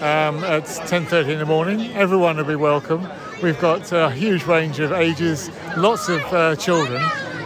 um, 0.00 0.44
at 0.44 0.64
10.30 0.64 1.28
in 1.30 1.38
the 1.38 1.46
morning. 1.46 1.92
Everyone 1.92 2.36
will 2.36 2.44
be 2.44 2.56
welcome. 2.56 3.08
We've 3.42 3.60
got 3.60 3.92
a 3.92 4.10
huge 4.10 4.44
range 4.44 4.80
of 4.80 4.92
ages, 4.92 5.50
lots 5.76 6.08
of 6.08 6.20
uh, 6.32 6.56
children, 6.56 7.00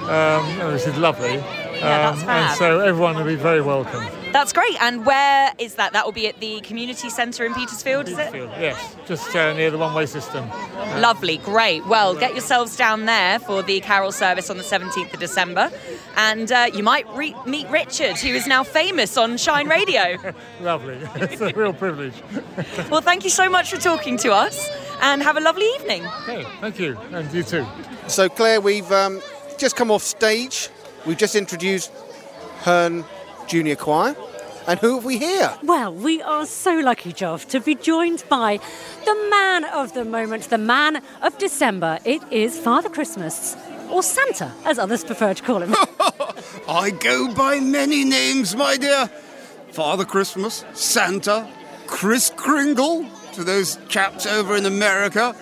um, 0.08 0.72
which 0.72 0.87
is 0.87 0.96
lovely. 0.96 1.37
that's 1.37 2.22
Um, 2.22 2.28
and 2.28 2.56
so 2.56 2.80
everyone 2.80 3.16
will 3.16 3.25
be 3.25 3.34
very 3.34 3.61
welcome. 3.61 4.04
That's 4.32 4.54
great. 4.54 4.80
And 4.80 5.04
where 5.04 5.52
is 5.58 5.75
that? 5.75 5.92
That 5.92 6.06
will 6.06 6.12
be 6.12 6.26
at 6.26 6.40
the 6.40 6.62
community 6.62 7.11
centre 7.11 7.44
in 7.44 7.52
Petersfield, 7.52 8.08
is 8.08 8.14
it? 8.14 8.32
Petersfield, 8.32 8.50
yes, 8.58 8.96
just 9.06 9.37
uh, 9.37 9.52
near 9.52 9.70
the 9.70 9.76
one-way 9.76 10.06
system. 10.06 10.49
Lovely, 11.00 11.37
great. 11.37 11.84
Well, 11.87 12.14
get 12.14 12.32
yourselves 12.32 12.75
down 12.75 13.04
there 13.04 13.38
for 13.40 13.62
the 13.62 13.80
carol 13.80 14.11
service 14.12 14.49
on 14.49 14.56
the 14.56 14.64
17th 14.64 15.12
of 15.12 15.20
December, 15.20 15.70
and 16.16 16.50
uh, 16.50 16.70
you 16.72 16.82
might 16.82 17.06
re- 17.14 17.37
meet 17.44 17.68
Richard, 17.68 18.16
who 18.16 18.28
is 18.30 18.46
now 18.46 18.64
famous 18.64 19.18
on 19.18 19.37
Shine 19.37 19.68
Radio. 19.68 20.16
Lovely. 20.62 20.94
it's 21.16 21.42
a 21.42 21.52
real 21.52 21.75
privilege. 21.75 22.14
well, 22.90 23.02
thank 23.02 23.25
you 23.25 23.30
so 23.30 23.50
much 23.50 23.70
for 23.70 23.76
talking 23.78 24.16
to 24.18 24.32
us, 24.32 24.66
and 25.02 25.23
have 25.23 25.37
a 25.37 25.40
lovely 25.40 25.66
evening. 25.75 26.06
Okay, 26.23 26.47
thank 26.61 26.78
you, 26.78 26.97
and 27.12 27.30
you 27.35 27.42
too. 27.42 27.66
So, 28.06 28.28
Claire, 28.28 28.61
we've 28.61 28.90
um, 28.90 29.21
just 29.59 29.76
come 29.76 29.90
off 29.90 30.02
stage. 30.02 30.68
We've 31.04 31.18
just 31.18 31.35
introduced 31.35 31.92
Herne 32.61 33.04
Junior 33.49 33.76
Choir. 33.76 34.16
And 34.68 34.78
who 34.78 34.94
have 34.94 35.04
we 35.04 35.18
here? 35.18 35.52
Well, 35.64 35.92
we 35.92 36.23
are 36.23 36.47
so 36.47 36.78
lucky, 36.78 37.12
Joff, 37.12 37.49
to 37.49 37.59
be 37.59 37.75
joined 37.75 38.23
by 38.28 38.61
the 39.04 39.28
man 39.28 39.64
of 39.64 39.92
the 39.92 40.04
moment, 40.04 40.44
the 40.44 40.59
man 40.59 41.02
of 41.21 41.37
December. 41.38 41.99
It 42.04 42.23
is 42.30 42.59
Father 42.61 42.88
Christmas, 42.88 43.56
or 43.90 44.04
Santa, 44.04 44.52
as 44.64 44.78
others 44.78 45.02
prefer 45.04 45.35
to 45.35 45.42
call 45.42 45.62
him. 45.62 45.75
I 46.68 46.90
go 46.90 47.35
by 47.35 47.59
many 47.59 48.04
names, 48.04 48.54
my 48.54 48.76
dear. 48.76 49.11
Father 49.73 50.04
Christmas, 50.04 50.64
Santa, 50.75 51.49
Kris 51.88 52.30
Kringle, 52.30 53.04
to 53.32 53.44
those 53.44 53.78
chaps 53.88 54.26
over 54.26 54.56
in 54.56 54.66
America, 54.66 55.34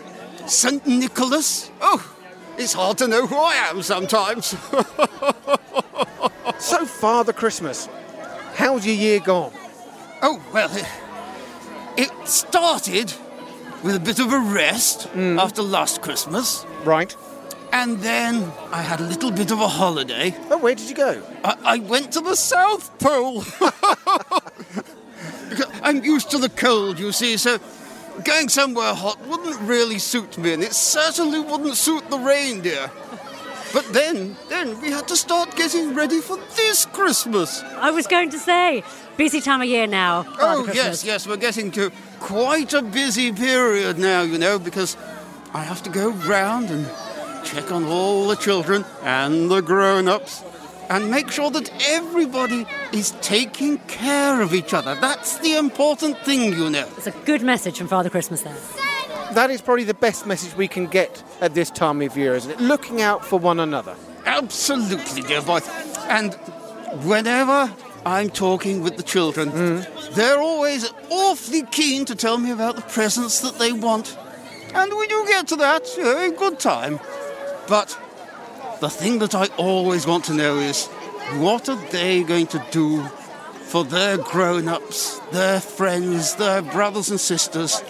St. 0.46 0.86
Nicholas. 0.86 1.70
Oh, 1.80 2.14
it's 2.56 2.72
hard 2.72 2.98
to 2.98 3.08
know 3.08 3.26
who 3.26 3.36
I 3.36 3.54
am 3.70 3.82
sometimes. 3.82 4.54
So, 6.60 6.84
Father 6.84 7.32
Christmas, 7.32 7.88
how's 8.54 8.84
your 8.84 8.94
year 8.94 9.18
gone? 9.18 9.50
Oh, 10.20 10.42
well, 10.52 10.70
it, 11.96 12.10
started 12.28 13.14
with 13.82 13.96
a 13.96 14.00
bit 14.00 14.18
of 14.18 14.30
a 14.30 14.38
rest 14.38 15.04
hmm. 15.04 15.38
after 15.38 15.62
last 15.62 16.02
Christmas. 16.02 16.66
Right. 16.84 17.16
And 17.72 18.00
then 18.00 18.52
I 18.72 18.82
had 18.82 19.00
a 19.00 19.04
little 19.04 19.30
bit 19.30 19.50
of 19.50 19.60
a 19.60 19.68
holiday. 19.68 20.36
Oh, 20.50 20.58
where 20.58 20.74
did 20.74 20.90
you 20.90 20.94
go? 20.94 21.22
I, 21.42 21.56
I 21.64 21.78
went 21.78 22.12
to 22.12 22.20
the 22.20 22.36
South 22.36 22.98
Pole. 22.98 23.42
I'm 25.82 26.04
used 26.04 26.30
to 26.32 26.38
the 26.38 26.50
cold, 26.50 26.98
you 26.98 27.10
see, 27.10 27.38
so 27.38 27.58
going 28.24 28.48
somewhere 28.48 28.94
hot 28.94 29.20
wouldn't 29.26 29.60
really 29.60 29.98
suit 29.98 30.38
me, 30.38 30.52
and 30.52 30.62
it 30.62 30.74
certainly 30.74 31.40
wouldn't 31.40 31.76
suit 31.76 32.08
the 32.10 32.18
reindeer. 32.18 32.90
But 33.72 33.92
then, 33.92 34.36
then 34.48 34.80
we 34.80 34.90
had 34.90 35.06
to 35.08 35.16
start 35.16 35.54
getting 35.54 35.94
ready 35.94 36.20
for 36.20 36.36
this 36.56 36.86
Christmas. 36.86 37.62
I 37.62 37.90
was 37.90 38.06
going 38.06 38.30
to 38.30 38.38
say, 38.38 38.82
busy 39.16 39.40
time 39.40 39.60
of 39.60 39.68
year 39.68 39.86
now. 39.86 40.24
Oh, 40.40 40.68
yes, 40.72 41.04
yes, 41.04 41.26
we're 41.26 41.36
getting 41.36 41.70
to 41.72 41.92
quite 42.18 42.72
a 42.74 42.82
busy 42.82 43.32
period 43.32 43.98
now, 43.98 44.22
you 44.22 44.38
know, 44.38 44.58
because 44.58 44.96
I 45.54 45.62
have 45.62 45.82
to 45.84 45.90
go 45.90 46.10
round 46.10 46.70
and 46.70 46.86
check 47.44 47.70
on 47.70 47.84
all 47.84 48.26
the 48.26 48.36
children 48.36 48.84
and 49.02 49.50
the 49.50 49.60
grown 49.60 50.08
ups 50.08 50.42
and 50.90 51.08
make 51.08 51.30
sure 51.30 51.50
that 51.52 51.70
everybody 51.86 52.66
is 52.92 53.12
taking 53.22 53.78
care 53.86 54.42
of 54.42 54.52
each 54.52 54.74
other. 54.74 54.96
That's 54.96 55.38
the 55.38 55.56
important 55.56 56.18
thing, 56.18 56.52
you 56.52 56.68
know. 56.68 56.88
It's 56.96 57.06
a 57.06 57.12
good 57.24 57.42
message 57.42 57.78
from 57.78 57.86
Father 57.86 58.10
Christmas 58.10 58.42
there. 58.42 58.56
That 59.34 59.50
is 59.50 59.62
probably 59.62 59.84
the 59.84 59.94
best 59.94 60.26
message 60.26 60.56
we 60.56 60.66
can 60.66 60.86
get 60.86 61.22
at 61.40 61.54
this 61.54 61.70
time 61.70 62.02
of 62.02 62.16
year, 62.16 62.34
isn't 62.34 62.50
it? 62.50 62.60
Looking 62.60 63.00
out 63.00 63.24
for 63.24 63.38
one 63.38 63.60
another. 63.60 63.94
Absolutely, 64.26 65.22
dear 65.22 65.40
boy. 65.40 65.60
And 66.08 66.34
whenever 67.04 67.72
I'm 68.04 68.28
talking 68.28 68.82
with 68.82 68.96
the 68.96 69.04
children, 69.04 69.50
mm. 69.50 70.14
they're 70.14 70.40
always 70.40 70.92
awfully 71.08 71.62
keen 71.70 72.04
to 72.06 72.16
tell 72.16 72.38
me 72.38 72.50
about 72.50 72.74
the 72.74 72.82
presents 72.82 73.40
that 73.40 73.60
they 73.60 73.72
want. 73.72 74.18
And 74.74 74.92
we 74.98 75.06
do 75.06 75.24
get 75.28 75.46
to 75.48 75.56
that 75.56 75.88
in 75.98 76.34
good 76.34 76.58
time. 76.58 76.98
But 77.68 77.96
the 78.80 78.90
thing 78.90 79.18
that 79.18 79.34
I 79.34 79.46
always 79.56 80.06
want 80.06 80.24
to 80.24 80.34
know 80.34 80.56
is 80.58 80.86
what 81.38 81.68
are 81.68 81.80
they 81.90 82.22
going 82.22 82.46
to 82.48 82.64
do 82.70 83.02
for 83.64 83.84
their 83.84 84.16
grown 84.16 84.68
ups, 84.68 85.18
their 85.32 85.60
friends, 85.60 86.34
their 86.36 86.62
brothers 86.62 87.10
and 87.10 87.20
sisters, 87.20 87.84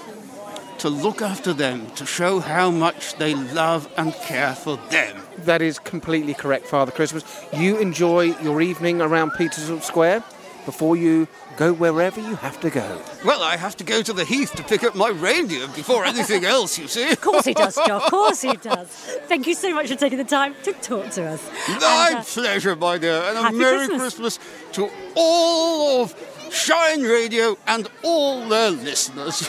to 0.79 0.89
look 0.89 1.23
after 1.23 1.53
them, 1.53 1.91
to 1.93 2.05
show 2.05 2.41
how 2.41 2.71
much 2.71 3.15
they 3.17 3.35
love 3.35 3.89
and 3.97 4.13
care 4.15 4.55
for 4.55 4.77
them? 4.91 5.23
That 5.39 5.63
is 5.63 5.79
completely 5.79 6.35
correct, 6.35 6.67
Father 6.67 6.93
Christmas. 6.93 7.25
You 7.53 7.79
enjoy 7.79 8.35
your 8.43 8.61
evening 8.61 9.01
around 9.01 9.31
Petersfield 9.33 9.85
Square 9.85 10.25
before 10.65 10.97
you 10.97 11.27
go 11.57 11.73
wherever 11.73 12.21
you 12.21 12.37
have 12.37 12.59
to 12.61 12.71
go. 12.71 13.01
Well, 13.25 13.43
I 13.43 13.57
have 13.57 13.77
to 13.79 13.85
go 13.85 14.03
to 14.03 14.13
the 14.13 14.25
heath 14.25 14.53
to 14.55 14.63
pick 14.63 14.85
up 14.85 14.95
my 14.95 15.09
reindeer 15.09 15.67
before 15.69 16.05
anything 16.05 16.45
else, 16.45 16.79
you 16.79 16.89
see. 16.89 17.11
Of 17.11 17.21
course 17.21 17.45
he 17.45 17.55
does, 17.55 17.77
Joe. 17.87 17.97
Of 17.99 18.03
course 18.11 18.41
he 18.41 18.53
does. 18.55 18.89
Thank 19.27 19.47
you 19.47 19.55
so 19.55 19.75
much 19.75 19.89
for 19.89 19.97
taking 19.97 20.19
the 20.19 20.25
time 20.25 20.55
to 20.65 20.73
talk 20.75 21.11
to 21.11 21.27
us. 21.27 21.43
My 21.69 22.09
And, 22.11 22.19
uh, 22.19 22.23
pleasure, 22.25 22.77
my 22.77 22.99
dear, 22.99 23.23
and 23.23 23.39
a 23.39 23.53
Merry 23.53 23.87
Christmas. 23.89 24.39
Christmas. 24.39 24.39
to 24.73 24.91
all 25.17 26.03
of 26.03 26.15
Shine 26.51 27.03
Radio 27.03 27.57
and 27.67 27.89
all 28.03 28.49
their 28.49 28.71
listeners. 28.71 29.49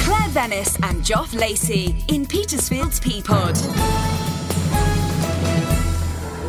Claire 0.00 0.28
Venice 0.30 0.76
and 0.82 1.02
Joff 1.02 1.34
Lacey 1.38 2.04
in 2.08 2.26
Petersfield's 2.26 3.00
P 3.00 3.20
pod. 3.22 3.56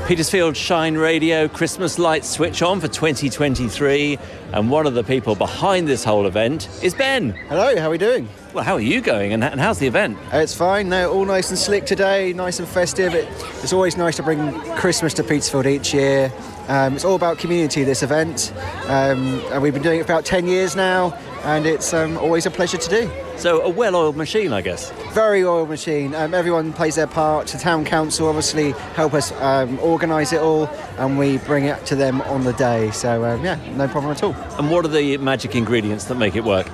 Petersfield 0.10 0.58
Shine 0.58 0.98
Radio 0.98 1.48
Christmas 1.48 2.00
lights 2.00 2.28
switch 2.28 2.64
on 2.64 2.80
for 2.80 2.88
2023, 2.88 4.18
and 4.54 4.72
one 4.72 4.88
of 4.88 4.96
the 4.96 5.04
people 5.04 5.36
behind 5.36 5.88
this 5.88 6.04
whole 6.04 6.26
event 6.26 6.68
is 6.82 6.96
Ben. 6.96 7.30
Hello, 7.48 7.78
how 7.78 7.86
are 7.86 7.90
we 7.92 8.00
doing? 8.00 8.28
Well, 8.52 8.64
how 8.64 8.74
are 8.74 8.80
you 8.80 9.02
going, 9.02 9.34
and, 9.34 9.44
how's 9.44 9.78
the 9.78 9.86
event? 9.86 10.18
Uh, 10.34 10.38
It's 10.38 10.56
fine. 10.56 10.90
No, 10.90 11.12
all 11.12 11.26
nice 11.26 11.52
and 11.52 11.60
slick 11.60 11.86
today, 11.86 12.34
nice 12.34 12.58
and 12.58 12.68
festive. 12.68 13.14
It, 13.14 13.28
it's 13.62 13.72
always 13.72 13.98
nice 13.98 14.16
to 14.16 14.24
bring 14.24 14.52
Christmas 14.78 15.14
to 15.14 15.24
Petersfield 15.24 15.68
each 15.68 15.94
year. 15.94 16.34
Um, 16.68 16.96
it's 16.96 17.06
all 17.06 17.16
about 17.16 17.38
community. 17.38 17.84
This 17.84 18.02
event, 18.02 18.52
um, 18.88 19.40
and 19.52 19.62
we've 19.62 19.76
been 19.76 19.84
doing 19.84 20.00
it 20.00 20.08
for 20.08 20.14
about 20.14 20.26
ten 20.26 20.48
years 20.48 20.76
now, 20.76 21.16
and 21.44 21.66
it's 21.66 21.94
um, 21.94 22.18
always 22.18 22.46
a 22.46 22.52
pleasure 22.52 22.78
to 22.78 22.90
do. 22.90 23.12
So 23.38 23.62
a 23.62 23.70
well-oiled 23.70 24.18
machine, 24.18 24.52
I 24.52 24.62
guess. 24.62 24.92
Very 25.14 25.44
oiled 25.44 25.70
machine. 25.70 26.14
Um, 26.14 26.34
everyone 26.34 26.74
plays 26.74 26.96
their 26.96 27.08
part. 27.08 27.48
The 27.48 27.58
town 27.58 27.86
council 27.86 28.28
obviously 28.28 28.72
help 28.96 29.14
us 29.14 29.32
um, 29.42 29.80
organise 29.80 30.34
it 30.34 30.42
all, 30.42 30.68
and 30.98 31.18
we 31.18 31.38
bring 31.40 31.66
it 31.66 31.86
to 31.86 31.96
them 31.96 32.22
on 32.24 32.44
the 32.44 32.54
day. 32.54 32.92
So 32.92 33.24
um, 33.24 33.44
yeah, 33.44 33.56
no 33.76 33.88
problem 33.88 34.12
at 34.12 34.24
all. 34.24 34.34
And 34.58 34.70
what 34.70 34.84
are 34.86 34.90
the 34.90 35.18
magic 35.18 35.56
ingredients 35.56 36.06
that 36.06 36.16
make 36.16 36.36
it 36.36 36.44
work? 36.44 36.70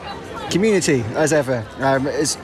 Community, 0.49 1.03
as 1.15 1.33
ever. 1.33 1.65
Um, 1.79 2.07
it's 2.07 2.37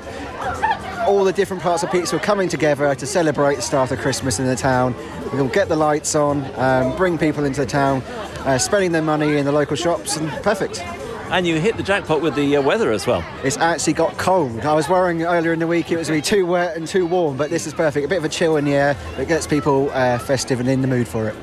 all 1.07 1.23
the 1.23 1.33
different 1.33 1.63
parts 1.63 1.83
of 1.83 1.91
Petersfield 1.91 2.21
coming 2.21 2.47
together 2.47 2.93
to 2.93 3.05
celebrate 3.05 3.55
the 3.55 3.61
start 3.61 3.91
of 3.91 3.99
Christmas 3.99 4.39
in 4.39 4.45
the 4.45 4.55
town. 4.55 4.95
We'll 5.33 5.47
get 5.47 5.67
the 5.67 5.75
lights 5.75 6.15
on, 6.15 6.45
um, 6.59 6.95
bring 6.95 7.17
people 7.17 7.43
into 7.43 7.61
the 7.61 7.67
town, 7.67 8.01
uh, 8.45 8.57
spending 8.57 8.91
their 8.91 9.01
money 9.01 9.37
in 9.37 9.45
the 9.45 9.51
local 9.51 9.75
shops, 9.75 10.17
and 10.17 10.29
perfect. 10.43 10.83
And 11.31 11.47
you 11.47 11.61
hit 11.61 11.77
the 11.77 11.83
jackpot 11.83 12.21
with 12.21 12.35
the 12.35 12.57
uh, 12.57 12.61
weather 12.61 12.91
as 12.91 13.07
well. 13.07 13.23
It's 13.41 13.55
actually 13.55 13.93
got 13.93 14.17
cold. 14.17 14.59
I 14.59 14.73
was 14.73 14.89
worrying 14.89 15.23
earlier 15.23 15.53
in 15.53 15.59
the 15.59 15.67
week 15.67 15.89
it 15.89 15.95
was 15.95 16.09
going 16.09 16.21
to 16.21 16.29
be 16.29 16.35
too 16.37 16.45
wet 16.45 16.75
and 16.75 16.85
too 16.85 17.05
warm, 17.05 17.37
but 17.37 17.49
this 17.49 17.65
is 17.65 17.73
perfect. 17.73 18.05
A 18.05 18.09
bit 18.09 18.17
of 18.17 18.25
a 18.25 18.29
chill 18.29 18.57
in 18.57 18.65
the 18.65 18.73
air 18.73 18.95
that 19.15 19.29
gets 19.29 19.47
people 19.47 19.89
uh, 19.91 20.19
festive 20.19 20.59
and 20.59 20.67
in 20.67 20.81
the 20.81 20.89
mood 20.89 21.07
for 21.07 21.29
it. 21.29 21.35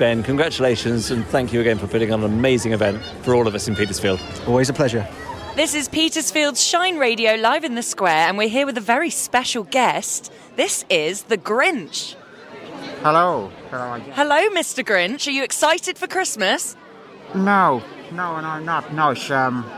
Ben, 0.00 0.24
congratulations 0.24 1.12
and 1.12 1.24
thank 1.26 1.52
you 1.52 1.60
again 1.60 1.78
for 1.78 1.86
putting 1.86 2.12
on 2.12 2.24
an 2.24 2.32
amazing 2.32 2.72
event 2.72 3.00
for 3.22 3.36
all 3.36 3.46
of 3.46 3.54
us 3.54 3.68
in 3.68 3.76
Petersfield. 3.76 4.20
Always 4.48 4.68
a 4.68 4.72
pleasure. 4.72 5.06
This 5.54 5.76
is 5.76 5.88
Petersfield's 5.88 6.60
Shine 6.60 6.98
Radio 6.98 7.36
live 7.36 7.62
in 7.62 7.76
the 7.76 7.84
square, 7.84 8.28
and 8.28 8.36
we're 8.36 8.48
here 8.48 8.66
with 8.66 8.76
a 8.76 8.82
very 8.82 9.10
special 9.10 9.62
guest. 9.62 10.32
This 10.56 10.84
is 10.90 11.22
the 11.22 11.38
Grinch. 11.38 12.16
Hello. 13.02 13.52
Hello. 13.70 14.00
Hello, 14.12 14.48
Mr. 14.50 14.84
Grinch. 14.84 15.28
Are 15.28 15.30
you 15.30 15.44
excited 15.44 15.96
for 15.96 16.08
Christmas? 16.08 16.76
No, 17.34 17.82
no, 18.12 18.40
no, 18.40 18.58
not. 18.58 18.92
No, 18.92 19.10
it's, 19.10 19.30
um, 19.30 19.68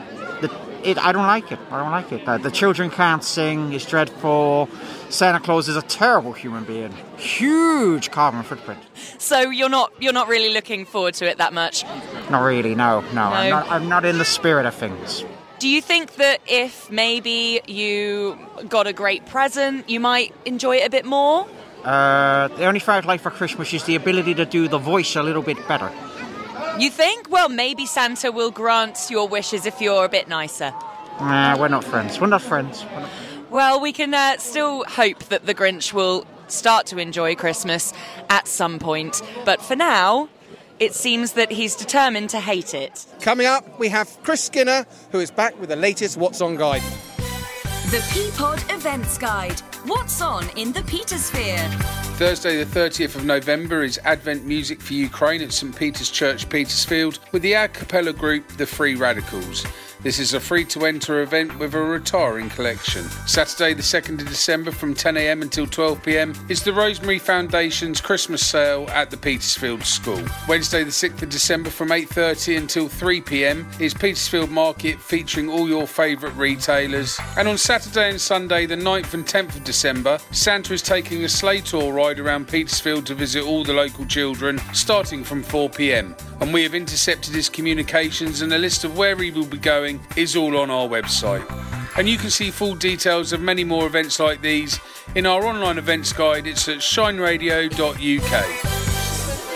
the, 0.41 0.51
it, 0.83 0.99
I 0.99 1.12
don't 1.12 1.27
like 1.27 1.51
it. 1.53 1.59
I 1.71 1.79
don't 1.83 1.91
like 1.91 2.12
it. 2.12 2.27
Uh, 2.27 2.38
the 2.38 2.51
children 2.51 2.91
can't 2.91 3.25
sing. 3.25 3.73
It's 3.73 3.87
dreadful. 3.87 4.69
Santa 5.09 5.41
Claus 5.41 5.69
is 5.69 5.77
a 5.77 5.83
terrible 5.83 6.33
human 6.33 6.64
being. 6.64 6.93
Huge 7.17 8.11
carbon 8.11 8.43
footprint. 8.43 8.81
So 9.19 9.51
you're 9.51 9.69
not 9.69 9.93
you're 10.01 10.12
not 10.12 10.29
really 10.29 10.53
looking 10.53 10.85
forward 10.85 11.14
to 11.14 11.29
it 11.29 11.38
that 11.38 11.53
much. 11.53 11.85
Not 12.31 12.43
really. 12.43 12.75
No, 12.75 13.01
no. 13.12 13.23
I'm 13.23 13.51
not. 13.51 13.71
I'm 13.71 13.88
not 13.88 14.05
in 14.05 14.19
the 14.19 14.25
spirit 14.25 14.67
of 14.67 14.75
things. 14.75 15.25
Do 15.59 15.69
you 15.69 15.83
think 15.83 16.14
that 16.17 16.41
if 16.47 16.88
maybe 16.91 17.61
you 17.67 18.38
got 18.69 18.87
a 18.87 18.93
great 18.93 19.27
present, 19.27 19.91
you 19.91 19.99
might 19.99 20.33
enjoy 20.45 20.77
it 20.77 20.87
a 20.87 20.91
bit 20.91 21.05
more? 21.05 21.49
Uh, 21.85 22.49
the 22.49 22.64
only 22.67 22.81
thing 22.81 22.95
I'd 22.95 23.05
like 23.05 23.21
for 23.21 23.31
Christmas 23.31 23.73
is 23.73 23.83
the 23.85 23.97
ability 23.97 24.35
to 24.35 24.45
do 24.45 24.69
the 24.69 24.79
voice 24.79 25.17
a 25.17 25.23
little 25.23 25.43
bit 25.43 25.57
better. 25.67 25.91
You 26.79 26.91
think? 26.91 27.29
Well, 27.31 27.49
maybe 27.49 27.87
Santa 27.87 28.31
will 28.31 28.51
grant 28.51 29.11
your 29.11 29.27
wishes 29.29 29.67
if 29.67 29.81
you're 29.81 30.05
a 30.05 30.09
bit 30.09 30.29
nicer. 30.29 30.73
Nah, 31.21 31.59
we're 31.59 31.69
not 31.69 31.83
friends. 31.85 32.21
We're 32.21 32.29
not 32.29 32.43
friends. 32.43 32.85
We're 32.85 33.01
not- 33.01 33.11
Well, 33.51 33.81
we 33.81 33.93
can 33.93 34.14
uh, 34.14 34.38
still 34.38 34.85
hope 34.85 35.25
that 35.25 35.47
the 35.47 35.55
Grinch 35.55 35.93
will 35.93 36.25
start 36.47 36.87
to 36.87 36.99
enjoy 36.99 37.35
Christmas 37.35 37.93
at 38.31 38.47
some 38.47 38.79
point. 38.79 39.21
But 39.45 39.61
for 39.61 39.75
now, 39.75 40.29
it 40.79 40.95
seems 40.95 41.33
that 41.33 41.51
he's 41.51 41.75
determined 41.75 42.31
to 42.31 42.38
hate 42.41 42.75
it. 42.75 43.07
Coming 43.21 43.47
up, 43.47 43.79
we 43.81 43.88
have 43.88 44.17
Chris 44.23 44.45
Skinner, 44.45 44.87
who 45.11 45.19
is 45.19 45.33
back 45.33 45.59
with 45.59 45.71
the 45.71 45.77
latest 45.77 46.17
What's 46.17 46.41
On 46.41 46.55
guide. 46.57 46.83
The 47.91 48.05
P 48.12 48.31
pod 48.37 48.62
Events 48.71 49.19
Guide. 49.19 49.59
What's 49.87 50.21
on 50.23 50.49
in 50.57 50.73
the 50.73 50.81
Petersphere? 50.83 51.97
Thursday, 52.18 52.64
the 52.64 52.81
30th 52.81 53.14
of 53.14 53.24
November, 53.24 53.85
is 53.85 54.00
Advent 54.02 54.44
Music 54.44 54.81
for 54.81 54.94
Ukraine 54.94 55.40
at 55.40 55.52
St 55.52 55.78
Peter's 55.78 56.11
Church, 56.11 56.48
Petersfield, 56.48 57.20
with 57.31 57.42
the 57.42 57.52
a 57.52 57.68
cappella 57.68 58.12
group 58.12 58.44
The 58.57 58.66
Free 58.66 58.96
Radicals. 58.96 59.64
This 60.00 60.20
is 60.20 60.32
a 60.32 60.38
free 60.38 60.64
to 60.66 60.87
enter 60.87 61.22
event 61.22 61.58
with 61.58 61.74
a 61.74 61.82
retiring 61.82 62.50
collection. 62.50 63.02
Saturday, 63.26 63.74
the 63.74 63.82
2nd 63.82 64.20
of 64.20 64.28
December, 64.28 64.70
from 64.70 64.94
10am 64.94 65.42
until 65.42 65.66
12pm, 65.66 66.48
is 66.48 66.62
the 66.62 66.72
Rosemary 66.72 67.18
Foundation's 67.18 68.00
Christmas 68.00 68.46
sale 68.46 68.87
at 68.90 69.11
the 69.11 69.16
Petersfield 69.16 69.82
School. 69.82 70.22
Wednesday, 70.46 70.84
the 70.84 70.90
6th 70.90 71.22
of 71.22 71.30
December, 71.30 71.68
from 71.68 71.88
8.30 71.88 72.58
until 72.58 72.88
3pm, 72.88 73.80
is 73.80 73.92
Petersfield 73.92 74.50
Market 74.50 75.00
featuring 75.00 75.48
all 75.48 75.66
your 75.68 75.88
favourite 75.88 76.37
retailers. 76.37 77.18
And 77.37 77.48
on 77.48 77.58
Saturday 77.58 78.11
and 78.11 78.20
Sunday, 78.20 78.66
the 78.66 78.76
9th 78.76 79.14
and 79.14 79.26
10th 79.26 79.56
of 79.56 79.64
December, 79.64 80.20
Santa 80.30 80.74
is 80.74 80.82
taking 80.82 81.24
a 81.24 81.28
sleigh 81.28 81.61
tour 81.61 81.92
ride 81.92 82.20
around 82.20 82.46
Petersfield 82.46 83.04
to 83.06 83.16
visit 83.16 83.42
all 83.42 83.64
the 83.64 83.72
local 83.72 84.06
children, 84.06 84.61
starting 84.72 85.24
from 85.24 85.42
4pm. 85.42 86.16
And 86.40 86.54
we 86.54 86.62
have 86.62 86.76
intercepted 86.76 87.34
his 87.34 87.48
communications, 87.48 88.42
and 88.42 88.52
a 88.52 88.58
list 88.58 88.84
of 88.84 88.96
where 88.96 89.16
he 89.16 89.32
will 89.32 89.44
be 89.44 89.58
going 89.58 89.88
is 90.16 90.37
all 90.37 90.57
on 90.57 90.70
our 90.70 90.88
website. 90.88 91.44
And 91.96 92.09
you 92.09 92.16
can 92.16 92.31
see 92.31 92.51
full 92.51 92.74
details 92.74 93.33
of 93.33 93.40
many 93.40 93.64
more 93.64 93.87
events 93.87 94.20
like 94.20 94.40
these 94.40 94.79
in 95.14 95.27
our 95.27 95.44
online 95.44 95.79
events 95.79 96.12
guide. 96.12 96.46
It's 96.46 96.68
at 96.68 96.79
shineradio.uk. 96.79 98.79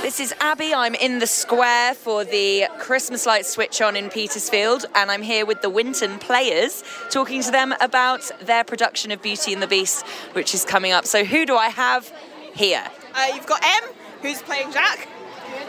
This 0.03 0.19
is 0.19 0.35
Abby. 0.41 0.75
I'm 0.75 0.97
in 0.97 1.21
the 1.21 1.27
square 1.27 1.95
for 1.95 2.25
the 2.25 2.67
Christmas 2.79 3.25
lights 3.25 3.51
switch 3.51 3.81
on 3.81 3.95
in 3.95 4.11
Petersfield, 4.11 4.85
and 4.97 5.11
I'm 5.11 5.23
here 5.23 5.47
with 5.47 5.63
the 5.63 5.71
Winton 5.71 6.19
players, 6.19 6.83
talking 7.11 7.41
to 7.43 7.53
them 7.53 7.73
about 7.81 8.29
their 8.41 8.65
production 8.65 9.13
of 9.13 9.23
Beauty 9.23 9.53
and 9.53 9.63
the 9.63 9.69
Beast, 9.69 10.05
which 10.33 10.55
is 10.55 10.65
coming 10.65 10.93
up. 10.93 11.07
So, 11.07 11.25
who 11.25 11.47
do 11.47 11.57
I 11.57 11.69
have 11.69 12.13
here? 12.53 12.85
Uh, 13.15 13.29
you've 13.35 13.47
got 13.47 13.63
M, 13.65 13.91
who's 14.21 14.43
playing 14.43 14.73
Jack. 14.73 15.09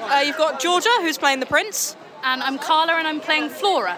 Uh, 0.01 0.23
you've 0.25 0.37
got 0.37 0.59
Georgia, 0.59 0.89
who's 1.01 1.19
playing 1.19 1.39
the 1.39 1.45
Prince. 1.45 1.95
And 2.23 2.41
I'm 2.41 2.57
Carla, 2.57 2.93
and 2.93 3.07
I'm 3.07 3.19
playing 3.19 3.49
Flora. 3.49 3.97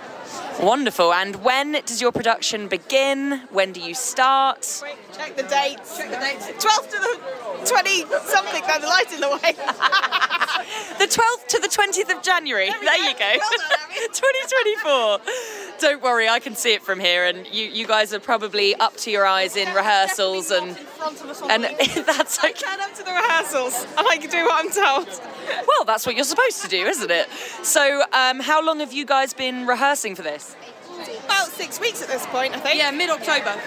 Wonderful. 0.61 1.13
And 1.13 1.43
when 1.43 1.73
does 1.85 2.01
your 2.01 2.11
production 2.11 2.67
begin? 2.67 3.41
When 3.51 3.71
do 3.71 3.81
you 3.81 3.93
start? 3.93 4.83
Check 5.15 5.35
the 5.35 5.43
dates. 5.43 5.97
Check 5.97 6.09
the 6.09 6.17
dates. 6.17 6.47
12th 6.63 6.91
to 6.91 6.99
the 6.99 7.65
20 7.65 8.01
something. 8.25 8.61
No, 8.67 8.79
the 8.79 8.87
light 8.87 9.13
in 9.13 9.21
the 9.21 9.29
way. 9.29 9.55
The 10.97 11.05
12th 11.05 11.47
to 11.49 11.59
the 11.59 11.67
20th 11.67 12.15
of 12.15 12.23
January. 12.23 12.69
There, 12.69 12.97
you 12.97 13.13
go. 13.19 13.33
2024. 14.13 15.19
Don't 15.79 16.01
worry, 16.01 16.29
I 16.29 16.39
can 16.39 16.55
see 16.55 16.73
it 16.73 16.81
from 16.81 16.99
here, 16.99 17.25
and 17.25 17.45
you, 17.47 17.65
you 17.65 17.85
guys 17.85 18.13
are 18.13 18.19
probably 18.19 18.73
up 18.75 18.95
to 18.97 19.11
your 19.11 19.25
eyes 19.25 19.57
in 19.57 19.71
rehearsals, 19.75 20.51
and 20.51 20.77
and 21.49 21.63
that's 22.05 22.39
okay. 22.39 22.53
Turn 22.53 22.79
up 22.79 22.93
to 22.95 23.03
the 23.03 23.11
rehearsals. 23.11 23.83
and 23.83 23.99
I 23.99 24.03
like 24.03 24.21
to 24.21 24.27
do 24.27 24.45
what 24.45 24.65
I'm 24.65 24.71
told. 24.71 25.21
Well, 25.67 25.83
that's 25.85 26.05
what 26.05 26.15
you're 26.15 26.23
supposed 26.23 26.61
to 26.61 26.69
do, 26.69 26.85
isn't 26.85 27.11
it? 27.11 27.27
So, 27.61 28.03
um, 28.13 28.39
how 28.39 28.65
long 28.65 28.79
have 28.79 28.93
you 28.93 29.05
guys 29.05 29.33
been 29.33 29.67
rehearsing 29.67 30.15
for 30.15 30.21
this? 30.21 30.55
About 31.25 31.49
six 31.49 31.79
weeks 31.79 32.01
at 32.01 32.07
this 32.07 32.25
point, 32.27 32.55
I 32.55 32.59
think. 32.59 32.77
Yeah, 32.77 32.91
mid 32.91 33.09
October. 33.09 33.59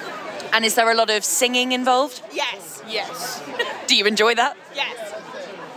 And 0.52 0.64
is 0.64 0.74
there 0.74 0.90
a 0.90 0.94
lot 0.94 1.10
of 1.10 1.24
singing 1.24 1.72
involved? 1.72 2.22
Yes. 2.32 2.82
Yes. 2.88 3.42
Do 3.86 3.96
you 3.96 4.06
enjoy 4.06 4.34
that? 4.34 4.56
Yes. 4.74 4.94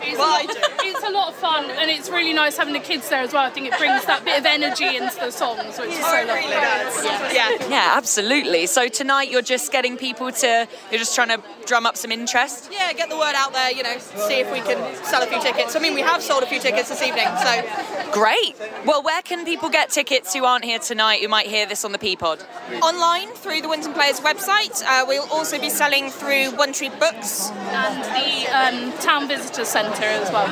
It's, 0.04 0.18
Well, 0.18 0.30
a 0.30 0.40
I 0.40 0.42
lot, 0.44 0.48
do. 0.56 0.60
it's 0.90 1.04
a 1.04 1.10
lot 1.12 1.30
of 1.30 1.36
fun 1.36 1.70
and 1.70 1.92
it's 1.92 2.10
really 2.10 2.34
nice 2.34 2.58
having 2.58 2.74
the 2.74 2.80
kids 2.80 3.08
there 3.10 3.22
as 3.22 3.34
well. 3.34 3.44
I 3.46 3.52
think 3.52 3.68
it 3.68 3.78
brings 3.78 4.04
that 4.06 4.26
bit 4.26 4.40
of 4.40 4.46
energy 4.48 4.98
into 4.98 5.16
the 5.20 5.30
songs, 5.32 5.78
which 5.80 5.90
is 5.92 5.96
so 5.98 6.04
Oh, 6.08 6.16
it 6.22 6.28
lovely. 6.28 6.34
really. 6.34 6.50
Yeah. 6.52 7.32
Yeah. 7.60 7.68
Yeah, 7.70 7.94
absolutely. 7.98 8.66
So 8.66 8.88
tonight 8.88 9.30
you're 9.30 9.44
just 9.44 9.72
getting 9.72 9.98
people 9.98 10.32
to, 10.32 10.68
you're 10.90 10.98
just 11.00 11.14
trying 11.14 11.28
to 11.30 11.44
drum 11.66 11.86
up 11.86 11.98
some 11.98 12.12
interest. 12.12 12.70
Yeah, 12.72 12.92
get 12.94 13.10
the 13.10 13.18
word 13.18 13.34
out 13.36 13.54
there, 13.54 13.72
you 13.72 13.84
know, 13.84 13.98
see 13.98 14.40
if 14.40 14.52
we 14.52 14.60
can 14.60 14.78
sell 15.06 15.22
a 15.22 15.28
few 15.28 15.42
tickets. 15.42 15.76
I 15.76 15.80
mean, 15.80 15.94
we 15.94 16.02
have 16.02 16.22
sold 16.22 16.44
a 16.44 16.46
few 16.46 16.60
tickets 16.60 16.90
this 16.90 17.02
evening, 17.02 17.28
so. 17.42 18.12
Great. 18.12 18.56
Well, 18.86 19.04
where 19.04 19.22
can 19.22 19.46
people 19.46 19.70
get 19.70 19.90
tickets 19.90 20.34
who 20.34 20.44
aren't 20.44 20.66
here 20.66 20.80
tonight 20.80 21.22
who 21.22 21.28
might 21.28 21.48
hear 21.48 21.66
this 21.66 21.86
on 21.86 21.92
the 21.92 22.00
P 22.00 22.16
pod? 22.16 22.44
Online 22.82 23.30
through 23.30 23.62
the 23.62 23.70
Winton 23.70 23.94
Players 23.94 24.20
website. 24.20 24.84
Uh, 24.86 25.06
we'll 25.08 25.30
also 25.32 25.60
be 25.60 25.70
selling 25.70 26.10
through 26.10 26.52
One 26.52 26.74
Tree 26.74 26.90
Books. 26.90 27.50
And 27.52 28.04
the 28.04 28.48
um, 28.52 28.98
Town 29.00 29.28
Visitor 29.28 29.66
Centre 29.66 30.04
as 30.04 30.32
well. 30.32 30.48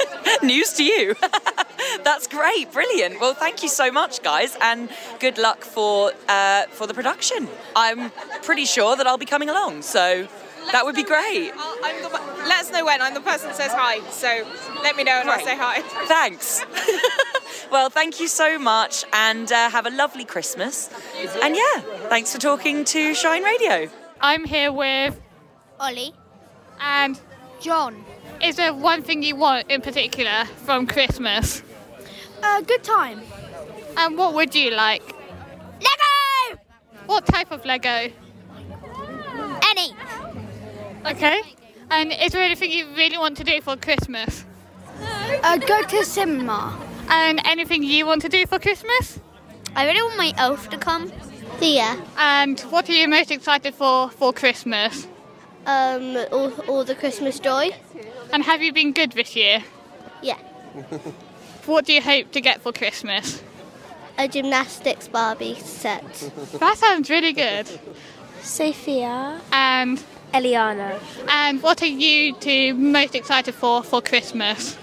News 0.42 0.72
to 0.74 0.84
you. 0.84 1.14
That's 2.04 2.26
great, 2.26 2.72
brilliant. 2.72 3.20
Well, 3.20 3.34
thank 3.34 3.62
you 3.62 3.68
so 3.68 3.90
much, 3.90 4.22
guys, 4.22 4.56
and 4.60 4.88
good 5.20 5.38
luck 5.38 5.64
for 5.64 6.12
uh, 6.28 6.64
for 6.70 6.86
the 6.86 6.94
production. 6.94 7.48
I'm 7.76 8.10
pretty 8.42 8.64
sure 8.64 8.96
that 8.96 9.06
I'll 9.06 9.18
be 9.18 9.26
coming 9.26 9.48
along, 9.48 9.82
so 9.82 10.26
that 10.72 10.84
would 10.84 10.94
be 10.94 11.02
great. 11.04 11.52
I'll- 11.56 11.74
I'm 11.84 12.02
the, 12.02 12.08
let 12.48 12.60
us 12.60 12.72
know 12.72 12.84
when. 12.84 13.02
I'm 13.02 13.14
the 13.14 13.20
person 13.20 13.48
that 13.48 13.56
says 13.56 13.72
hi, 13.72 14.00
so 14.10 14.46
let 14.82 14.96
me 14.96 15.04
know 15.04 15.12
and 15.20 15.28
I'll 15.30 15.44
say 15.44 15.56
hi. 15.56 15.82
Thanks. 16.06 16.64
well, 17.70 17.90
thank 17.90 18.20
you 18.20 18.28
so 18.28 18.58
much, 18.58 19.04
and 19.12 19.50
uh, 19.52 19.68
have 19.70 19.86
a 19.86 19.90
lovely 19.90 20.24
Christmas. 20.24 20.88
And 21.42 21.54
yeah, 21.56 21.80
thanks 22.08 22.32
for 22.32 22.38
talking 22.40 22.84
to 22.86 23.14
Shine 23.14 23.42
Radio. 23.42 23.90
I'm 24.20 24.44
here 24.44 24.72
with 24.72 25.20
Ollie 25.80 26.14
and 26.80 27.20
John. 27.60 28.04
Is 28.42 28.56
there 28.56 28.72
one 28.72 29.02
thing 29.02 29.22
you 29.22 29.36
want 29.36 29.70
in 29.70 29.80
particular 29.80 30.44
from 30.64 30.86
Christmas? 30.86 31.62
A 32.42 32.62
good 32.62 32.82
time. 32.82 33.20
And 33.96 34.18
what 34.18 34.34
would 34.34 34.54
you 34.54 34.70
like? 34.70 35.02
Lego! 35.80 36.60
What 37.06 37.26
type 37.26 37.50
of 37.50 37.64
Lego? 37.64 38.10
Any. 39.70 39.94
Okay. 41.06 41.42
And 41.90 42.12
is 42.12 42.32
there 42.32 42.42
anything 42.42 42.70
you 42.70 42.86
really 42.96 43.18
want 43.18 43.36
to 43.38 43.44
do 43.44 43.60
for 43.60 43.76
Christmas? 43.76 44.44
Uh, 45.42 45.56
go 45.58 45.82
to 45.82 46.04
cinema. 46.04 46.78
And 47.08 47.40
anything 47.44 47.82
you 47.82 48.06
want 48.06 48.22
to 48.22 48.28
do 48.28 48.46
for 48.46 48.58
Christmas? 48.58 49.20
I 49.76 49.86
really 49.86 50.02
want 50.02 50.16
my 50.16 50.32
elf 50.36 50.70
to 50.70 50.78
come. 50.78 51.12
See 51.58 51.76
Yeah. 51.76 52.00
And 52.16 52.60
what 52.60 52.88
are 52.88 52.92
you 52.92 53.08
most 53.08 53.30
excited 53.30 53.74
for 53.74 54.10
for 54.10 54.32
Christmas? 54.32 55.06
Um, 55.66 56.16
all, 56.30 56.52
all 56.68 56.84
the 56.84 56.94
Christmas 56.94 57.38
joy. 57.40 57.70
And 58.32 58.42
have 58.42 58.62
you 58.62 58.72
been 58.72 58.92
good 58.92 59.12
this 59.12 59.34
year? 59.36 59.62
Yeah. 60.22 60.38
What 61.66 61.86
do 61.86 61.94
you 61.94 62.02
hope 62.02 62.30
to 62.32 62.42
get 62.42 62.60
for 62.60 62.72
Christmas? 62.72 63.42
A 64.18 64.28
gymnastics 64.28 65.08
Barbie 65.08 65.54
set. 65.54 66.30
That 66.60 66.76
sounds 66.76 67.08
really 67.08 67.32
good. 67.32 67.66
Sophia. 68.42 69.40
And 69.50 70.02
Eliana. 70.34 71.00
and 71.28 71.62
what 71.62 71.80
are 71.80 71.86
you 71.86 72.34
two 72.34 72.74
most 72.74 73.14
excited 73.14 73.54
for 73.54 73.82
for 73.82 74.02
Christmas? 74.02 74.76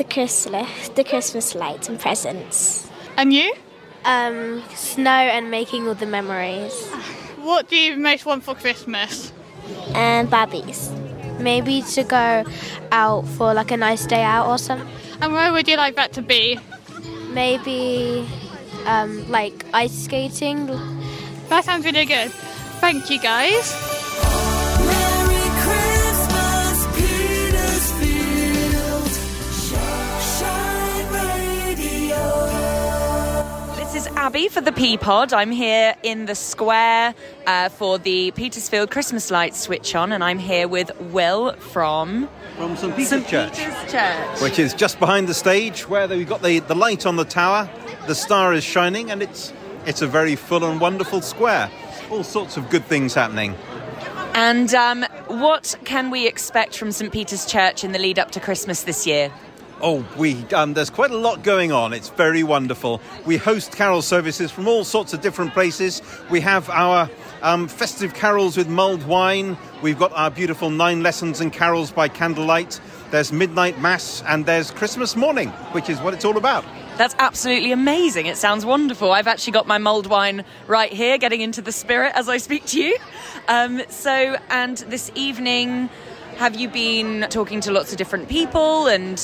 the 0.00 0.04
Christmas, 0.04 0.88
the 0.94 1.04
Christmas 1.04 1.54
lights 1.54 1.88
and 1.90 2.00
presents. 2.00 2.88
And 3.18 3.34
you? 3.34 3.52
Um, 4.06 4.62
snow 4.74 5.10
and 5.10 5.50
making 5.50 5.86
all 5.86 5.94
the 5.94 6.06
memories. 6.06 6.72
What 7.36 7.68
do 7.68 7.76
you 7.76 7.98
most 7.98 8.24
want 8.24 8.42
for 8.42 8.54
Christmas? 8.54 9.30
And 9.94 10.28
Barbies. 10.30 10.90
Maybe 11.40 11.82
to 11.82 12.04
go 12.04 12.44
out 12.92 13.26
for 13.26 13.54
like 13.54 13.70
a 13.70 13.76
nice 13.76 14.06
day 14.06 14.22
out 14.22 14.48
or 14.48 14.58
something. 14.58 14.88
And 15.20 15.32
where 15.32 15.52
would 15.52 15.68
you 15.68 15.76
like 15.76 15.96
that 15.96 16.12
to 16.14 16.22
be? 16.22 16.58
Maybe 17.32 18.28
um, 18.86 19.30
like 19.30 19.64
ice 19.72 19.92
skating. 19.92 20.66
That 21.48 21.64
sounds 21.64 21.84
really 21.84 22.04
good. 22.04 22.30
Thank 22.80 23.10
you, 23.10 23.20
guys. 23.20 23.99
Abby 34.30 34.46
for 34.46 34.60
the 34.60 34.70
P 34.70 34.96
pod. 34.96 35.32
I'm 35.32 35.50
here 35.50 35.96
in 36.04 36.26
the 36.26 36.36
square 36.36 37.16
uh, 37.48 37.68
for 37.68 37.98
the 37.98 38.30
Petersfield 38.30 38.88
Christmas 38.88 39.28
lights 39.28 39.58
switch 39.58 39.96
on, 39.96 40.12
and 40.12 40.22
I'm 40.22 40.38
here 40.38 40.68
with 40.68 40.92
Will 41.00 41.54
from 41.54 42.28
From 42.56 42.76
St. 42.76 42.94
Peter's 42.94 43.08
St. 43.08 43.26
Church. 43.26 43.58
Peter's 43.58 43.90
Church. 43.90 44.40
Which 44.40 44.60
is 44.60 44.72
just 44.72 45.00
behind 45.00 45.26
the 45.26 45.34
stage 45.34 45.88
where 45.88 46.06
we've 46.06 46.28
got 46.28 46.42
the, 46.42 46.60
the 46.60 46.76
light 46.76 47.06
on 47.06 47.16
the 47.16 47.24
tower, 47.24 47.68
the 48.06 48.14
star 48.14 48.54
is 48.54 48.62
shining, 48.62 49.10
and 49.10 49.20
it's 49.20 49.52
it's 49.84 50.00
a 50.00 50.06
very 50.06 50.36
full 50.36 50.64
and 50.64 50.80
wonderful 50.80 51.22
square. 51.22 51.68
All 52.08 52.22
sorts 52.22 52.56
of 52.56 52.70
good 52.70 52.84
things 52.84 53.14
happening. 53.14 53.56
And 54.34 54.72
um, 54.74 55.04
what 55.26 55.74
can 55.84 56.08
we 56.08 56.28
expect 56.28 56.78
from 56.78 56.92
St. 56.92 57.12
Peter's 57.12 57.46
Church 57.46 57.82
in 57.82 57.90
the 57.90 57.98
lead 57.98 58.20
up 58.20 58.30
to 58.30 58.38
Christmas 58.38 58.84
this 58.84 59.08
year? 59.08 59.32
Oh, 59.82 60.06
we 60.18 60.44
um, 60.52 60.74
there's 60.74 60.90
quite 60.90 61.10
a 61.10 61.16
lot 61.16 61.42
going 61.42 61.72
on. 61.72 61.94
It's 61.94 62.10
very 62.10 62.42
wonderful. 62.42 63.00
We 63.24 63.38
host 63.38 63.72
carol 63.72 64.02
services 64.02 64.50
from 64.50 64.68
all 64.68 64.84
sorts 64.84 65.14
of 65.14 65.22
different 65.22 65.54
places. 65.54 66.02
We 66.28 66.40
have 66.40 66.68
our 66.68 67.08
um, 67.42 67.66
festive 67.66 68.12
carols 68.12 68.56
with 68.56 68.68
mulled 68.68 69.06
wine. 69.06 69.56
We've 69.82 69.98
got 69.98 70.12
our 70.12 70.30
beautiful 70.30 70.68
nine 70.68 71.02
lessons 71.02 71.40
and 71.40 71.52
carols 71.52 71.90
by 71.90 72.08
candlelight. 72.08 72.78
There's 73.10 73.32
midnight 73.32 73.80
mass 73.80 74.22
and 74.26 74.44
there's 74.44 74.70
Christmas 74.70 75.16
morning, 75.16 75.48
which 75.72 75.88
is 75.88 75.98
what 76.00 76.12
it's 76.12 76.24
all 76.24 76.36
about. 76.36 76.64
That's 76.98 77.14
absolutely 77.18 77.72
amazing. 77.72 78.26
It 78.26 78.36
sounds 78.36 78.66
wonderful. 78.66 79.12
I've 79.12 79.26
actually 79.26 79.54
got 79.54 79.66
my 79.66 79.78
mulled 79.78 80.06
wine 80.06 80.44
right 80.66 80.92
here, 80.92 81.16
getting 81.16 81.40
into 81.40 81.62
the 81.62 81.72
spirit 81.72 82.12
as 82.14 82.28
I 82.28 82.36
speak 82.36 82.66
to 82.66 82.80
you. 82.80 82.96
Um, 83.48 83.82
so, 83.88 84.36
and 84.50 84.76
this 84.76 85.10
evening, 85.14 85.88
have 86.36 86.56
you 86.56 86.68
been 86.68 87.26
talking 87.30 87.62
to 87.62 87.72
lots 87.72 87.92
of 87.92 87.98
different 87.98 88.28
people 88.28 88.86
and 88.86 89.18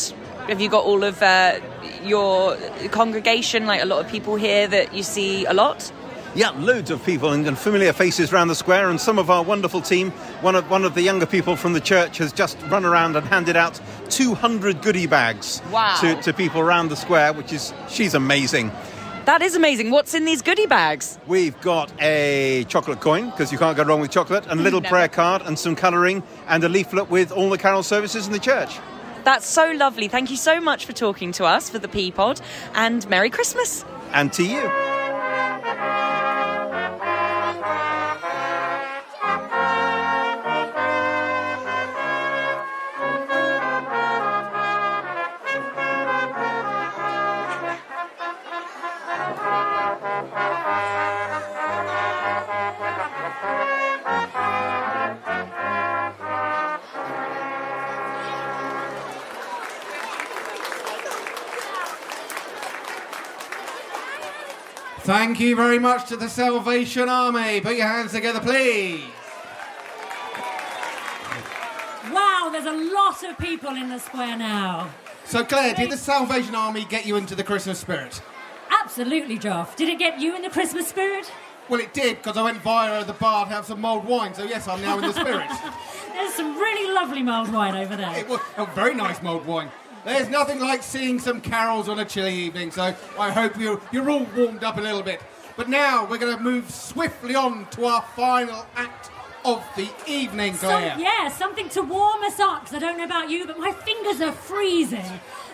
have 0.49 0.61
you 0.61 0.69
got 0.69 0.85
all 0.85 1.05
of 1.05 1.23
uh, 1.23 1.59
your 2.03 2.57
congregation, 2.91 3.67
like 3.67 3.83
a 3.83 3.87
lot 3.87 4.05
of 4.05 4.11
people 4.11 4.37
here 4.37 4.67
that 4.69 4.95
you 4.95 5.03
see 5.03 5.45
a 5.47 5.53
lot? 5.55 5.93
Yeah, 6.35 6.51
loads 6.51 6.91
of 6.91 7.03
people 7.05 7.33
and, 7.33 7.59
familiar 7.59 7.95
faces 7.95 8.31
around 8.33 8.49
the 8.49 8.55
square, 8.55 8.91
and 8.91 9.01
some 9.01 9.19
of 9.19 9.31
our 9.31 9.43
wonderful 9.43 9.81
team. 9.81 10.11
One 10.43 10.55
of 10.55 10.69
one 10.71 10.85
of 10.85 10.95
the 10.95 11.01
younger 11.01 11.25
people 11.25 11.57
from 11.57 11.73
the 11.73 11.81
church 11.81 12.19
has 12.19 12.31
just 12.33 12.59
run 12.69 12.85
around 12.85 13.17
and 13.17 13.27
handed 13.27 13.57
out 13.57 13.81
200 14.11 14.83
goodie 14.83 15.07
bags 15.07 15.63
Wow. 15.73 15.97
to, 16.01 16.21
to 16.23 16.33
people 16.35 16.61
around 16.61 16.91
the 16.91 16.97
square, 16.97 17.33
which 17.33 17.53
is 17.55 17.73
she's 17.89 18.13
amazing. 18.15 18.71
That 19.25 19.41
is 19.43 19.57
amazing. 19.57 19.91
What's 19.91 20.15
in 20.15 20.25
these 20.27 20.43
goodie 20.43 20.67
bags? 20.67 21.19
We've 21.27 21.59
got 21.63 21.91
a 22.01 22.65
chocolate 22.69 23.01
coin 23.01 23.31
because 23.31 23.51
you 23.51 23.59
can't 23.59 23.77
go 23.77 23.83
wrong 23.83 24.01
with 24.01 24.11
chocolate, 24.11 24.47
and 24.47 24.61
a 24.61 24.63
little 24.63 24.83
No. 24.83 24.89
prayer 24.91 25.09
card, 25.09 25.41
and 25.47 25.59
some 25.59 25.75
colouring, 25.75 26.23
and 26.49 26.63
a 26.63 26.69
leaflet 26.69 27.09
with 27.11 27.33
all 27.33 27.49
the 27.49 27.59
carol 27.59 27.83
services 27.83 28.27
in 28.27 28.33
the 28.35 28.39
church. 28.39 28.79
That's 29.27 29.49
so 29.49 29.73
lovely. 29.73 30.07
Thank 30.07 30.31
you 30.31 30.37
so 30.37 30.61
much 30.61 30.87
for 30.87 30.93
talking 30.93 31.33
to 31.33 31.45
us 31.45 31.69
for 31.69 31.81
the 31.81 31.89
P 31.89 32.13
pod, 32.13 32.41
and 32.75 33.07
Merry 33.11 33.29
Christmas. 33.29 33.85
And 34.13 34.33
to 34.35 34.45
you. 34.45 34.96
Thank 65.27 65.41
you 65.41 65.57
very 65.57 65.81
much 65.81 66.09
to 66.11 66.17
the 66.17 66.29
Salvation 66.29 67.09
Army. 67.09 67.61
Put 67.61 67.75
your 67.75 67.89
hands 67.89 68.13
together, 68.13 68.39
please. 68.39 69.03
Wow, 72.13 72.51
there's 72.53 72.65
a 72.65 72.95
lot 72.95 73.25
of 73.25 73.37
people 73.37 73.71
in 73.71 73.89
the 73.89 73.99
square 73.99 74.39
now. 74.39 74.89
So, 75.25 75.45
Claire, 75.45 75.75
did 75.75 75.91
the 75.91 75.97
Salvation 75.97 76.55
Army 76.55 76.85
get 76.85 77.07
you 77.07 77.17
into 77.17 77.35
the 77.35 77.43
Christmas 77.43 77.81
spirit? 77.81 78.23
Absolutely, 78.71 79.37
Joff. 79.37 79.75
Did 79.75 79.89
it 79.89 79.99
get 79.99 80.21
you 80.21 80.37
in 80.37 80.43
the 80.43 80.49
Christmas 80.49 80.87
spirit? 80.87 81.33
Well, 81.69 81.81
it 81.81 81.93
did 81.93 82.19
because 82.19 82.37
I 82.37 82.43
went 82.45 82.59
via 82.59 83.05
the 83.05 83.13
bar 83.15 83.47
to 83.47 83.51
have 83.51 83.67
some 83.67 83.81
mulled 83.81 84.05
wine. 84.05 84.33
So, 84.33 84.45
yes, 84.45 84.69
I'm 84.69 84.81
now 84.81 84.97
in 84.97 85.03
the 85.03 85.13
spirit. 85.13 85.51
There's 86.13 86.35
some 86.35 86.57
really 86.57 86.95
lovely 86.95 87.25
mulled 87.25 87.53
wine 87.53 87.75
over 87.75 87.97
there. 87.97 88.17
It 88.17 88.29
was 88.29 88.41
a 88.57 88.67
very 88.67 88.95
nice 88.95 89.21
mulled 89.21 89.45
wine. 89.45 89.73
There's 90.07 90.29
nothing 90.29 90.61
like 90.61 90.85
seeing 90.85 91.19
some 91.19 91.41
carols 91.41 91.89
on 91.89 91.99
a 91.99 92.05
chilly 92.05 92.33
evening, 92.33 92.71
so 92.71 92.95
I 93.19 93.31
hope 93.33 93.59
you're, 93.59 93.81
you're 93.91 94.09
all 94.09 94.25
warmed 94.37 94.63
up 94.63 94.79
a 94.79 94.81
little 94.81 95.03
bit. 95.03 95.21
But 95.57 95.69
now 95.69 96.07
we're 96.09 96.19
going 96.19 96.37
to 96.37 96.43
move 96.43 96.71
swiftly 96.71 97.35
on 97.35 97.67
to 97.73 97.87
our 97.87 98.03
final 98.15 98.65
act 98.77 99.11
of 99.45 99.65
the 99.75 99.89
evening, 100.07 100.55
Claire. 100.55 100.97
yeah, 100.99 101.29
something 101.29 101.69
to 101.71 101.83
warm 101.83 102.23
us 102.23 102.39
up, 102.39 102.65
'cause 102.67 102.75
I 102.75 102.79
don't 102.79 102.99
know 102.99 103.05
about 103.05 103.31
you, 103.31 103.47
but 103.47 103.59
my 103.59 103.73
fingers 103.73 104.21
are 104.21 104.33
freezing. 104.33 105.05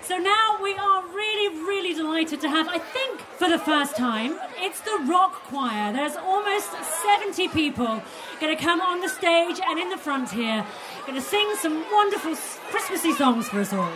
So 0.03 0.19
now 0.19 0.59
we 0.63 0.75
are 0.75 1.03
really, 1.15 1.49
really 1.63 1.95
delighted 1.95 2.41
to 2.43 2.49
have, 2.51 2.69
I 2.69 2.79
think, 2.79 3.21
for 3.39 3.49
the 3.49 3.59
first 3.59 3.97
time, 3.97 4.39
it's 4.59 4.81
the 4.81 4.99
rock 5.07 5.33
choir. 5.45 5.93
There's 5.95 6.17
almost 6.17 6.71
70 7.03 7.49
people 7.49 8.03
going 8.41 8.55
to 8.57 8.63
come 8.63 8.81
on 8.83 9.01
the 9.01 9.09
stage 9.09 9.61
and 9.67 9.79
in 9.79 9.89
the 9.91 9.97
front 9.99 10.31
here, 10.31 10.67
going 11.07 11.15
to 11.19 11.27
sing 11.27 11.49
some 11.61 11.85
wonderful 11.91 12.35
Christmassy 12.71 13.13
songs 13.15 13.49
for 13.49 13.61
us 13.61 13.73
all. 13.73 13.93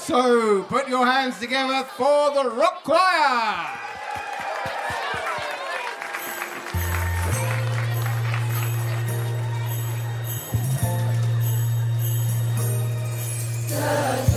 So, 0.00 0.62
put 0.62 0.88
your 0.88 1.04
hands 1.04 1.38
together 1.38 1.84
for 1.84 2.32
the 2.32 2.50
rock 2.50 2.82
choir. 2.82 3.78
In 13.70 14.27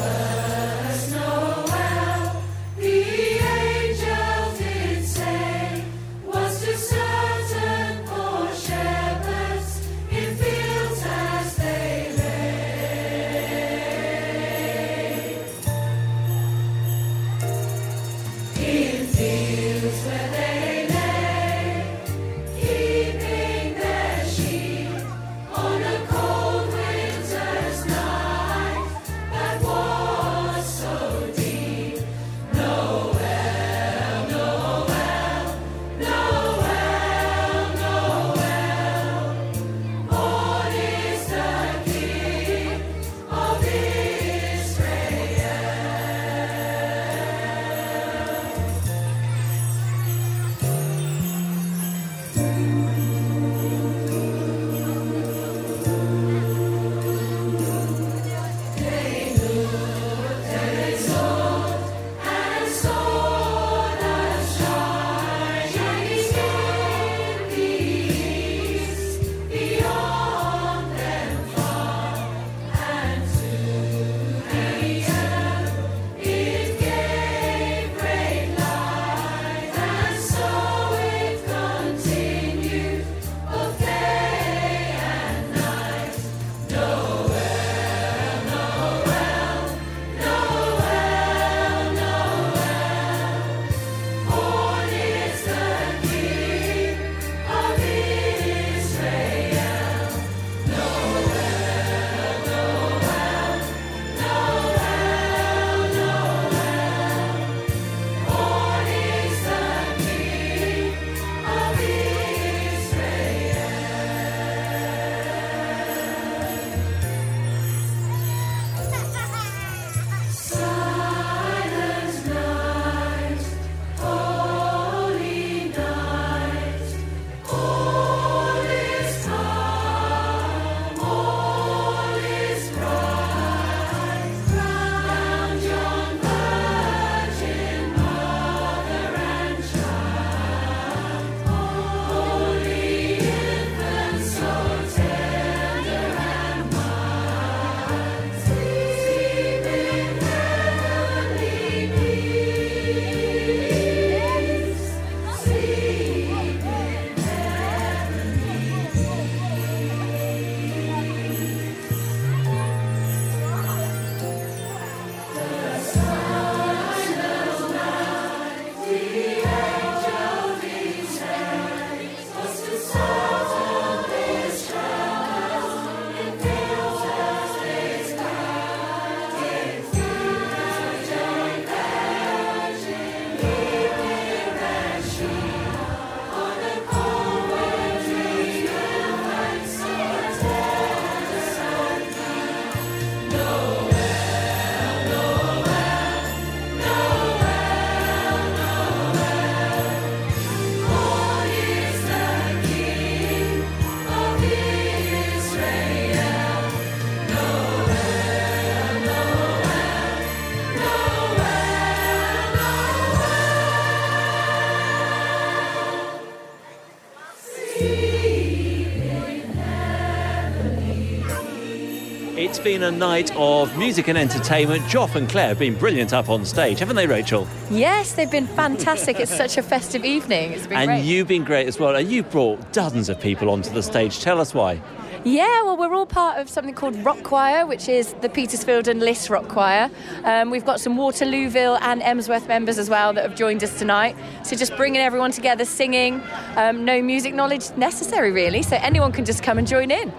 been 222.72 222.84
a 222.84 222.90
night 222.90 223.36
of 223.36 223.78
music 223.78 224.08
and 224.08 224.18
entertainment. 224.18 224.82
Joff 224.84 225.16
and 225.16 225.28
Claire 225.28 225.50
have 225.50 225.60
been 225.60 225.76
brilliant 225.78 226.14
up 226.14 226.30
on 226.30 226.46
stage, 226.46 226.80
haven't 226.80 226.96
they, 226.96 227.06
Rachel? 227.06 227.46
Yes, 227.70 228.14
they've 228.14 228.32
been 228.32 228.48
fantastic. 228.48 229.20
It's 229.20 229.36
such 229.36 229.58
a 229.58 229.62
festive 229.62 230.06
evening. 230.06 230.54
It's 230.54 230.68
been 230.68 230.78
and 230.78 230.88
great. 230.88 231.04
you've 231.04 231.28
been 231.28 231.44
great 231.44 231.68
as 231.68 231.78
well. 231.78 231.98
And 231.98 232.10
you've 232.10 232.32
brought 232.32 232.72
dozens 232.72 233.10
of 233.10 233.20
people 233.20 233.50
onto 233.50 233.74
the 233.74 233.84
stage. 233.84 234.22
Tell 234.22 234.40
us 234.40 234.54
why. 234.54 234.82
Yeah, 235.26 235.64
well, 235.64 235.76
we're 235.76 235.94
all 235.94 236.06
part 236.06 236.40
of 236.40 236.48
something 236.48 236.74
called 236.74 236.96
Rock 237.04 237.22
Choir, 237.24 237.66
which 237.66 237.90
is 237.90 238.14
the 238.22 238.30
Petersfield 238.30 238.88
and 238.88 239.02
Liss 239.02 239.30
Rock 239.30 239.50
Choir. 239.50 239.90
Um, 240.24 240.50
we've 240.50 240.66
got 240.66 240.80
some 240.80 240.96
Waterlooville 240.96 241.78
and 241.82 242.02
Emsworth 242.02 242.48
members 242.48 242.78
as 242.78 242.90
well 242.90 243.12
that 243.12 243.28
have 243.28 243.36
joined 243.36 243.66
us 243.66 243.78
tonight. 243.78 244.16
So 244.44 244.56
just 244.56 244.78
bringing 244.78 245.02
everyone 245.02 245.32
together, 245.34 245.66
singing, 245.66 246.24
um, 246.56 246.86
no 246.86 247.02
music 247.02 247.34
knowledge 247.34 247.70
necessary 247.76 248.32
really, 248.32 248.64
so 248.64 248.78
anyone 248.78 249.12
can 249.12 249.26
just 249.26 249.44
come 249.44 249.58
and 249.58 249.68
join 249.68 249.92
in. 249.92 250.14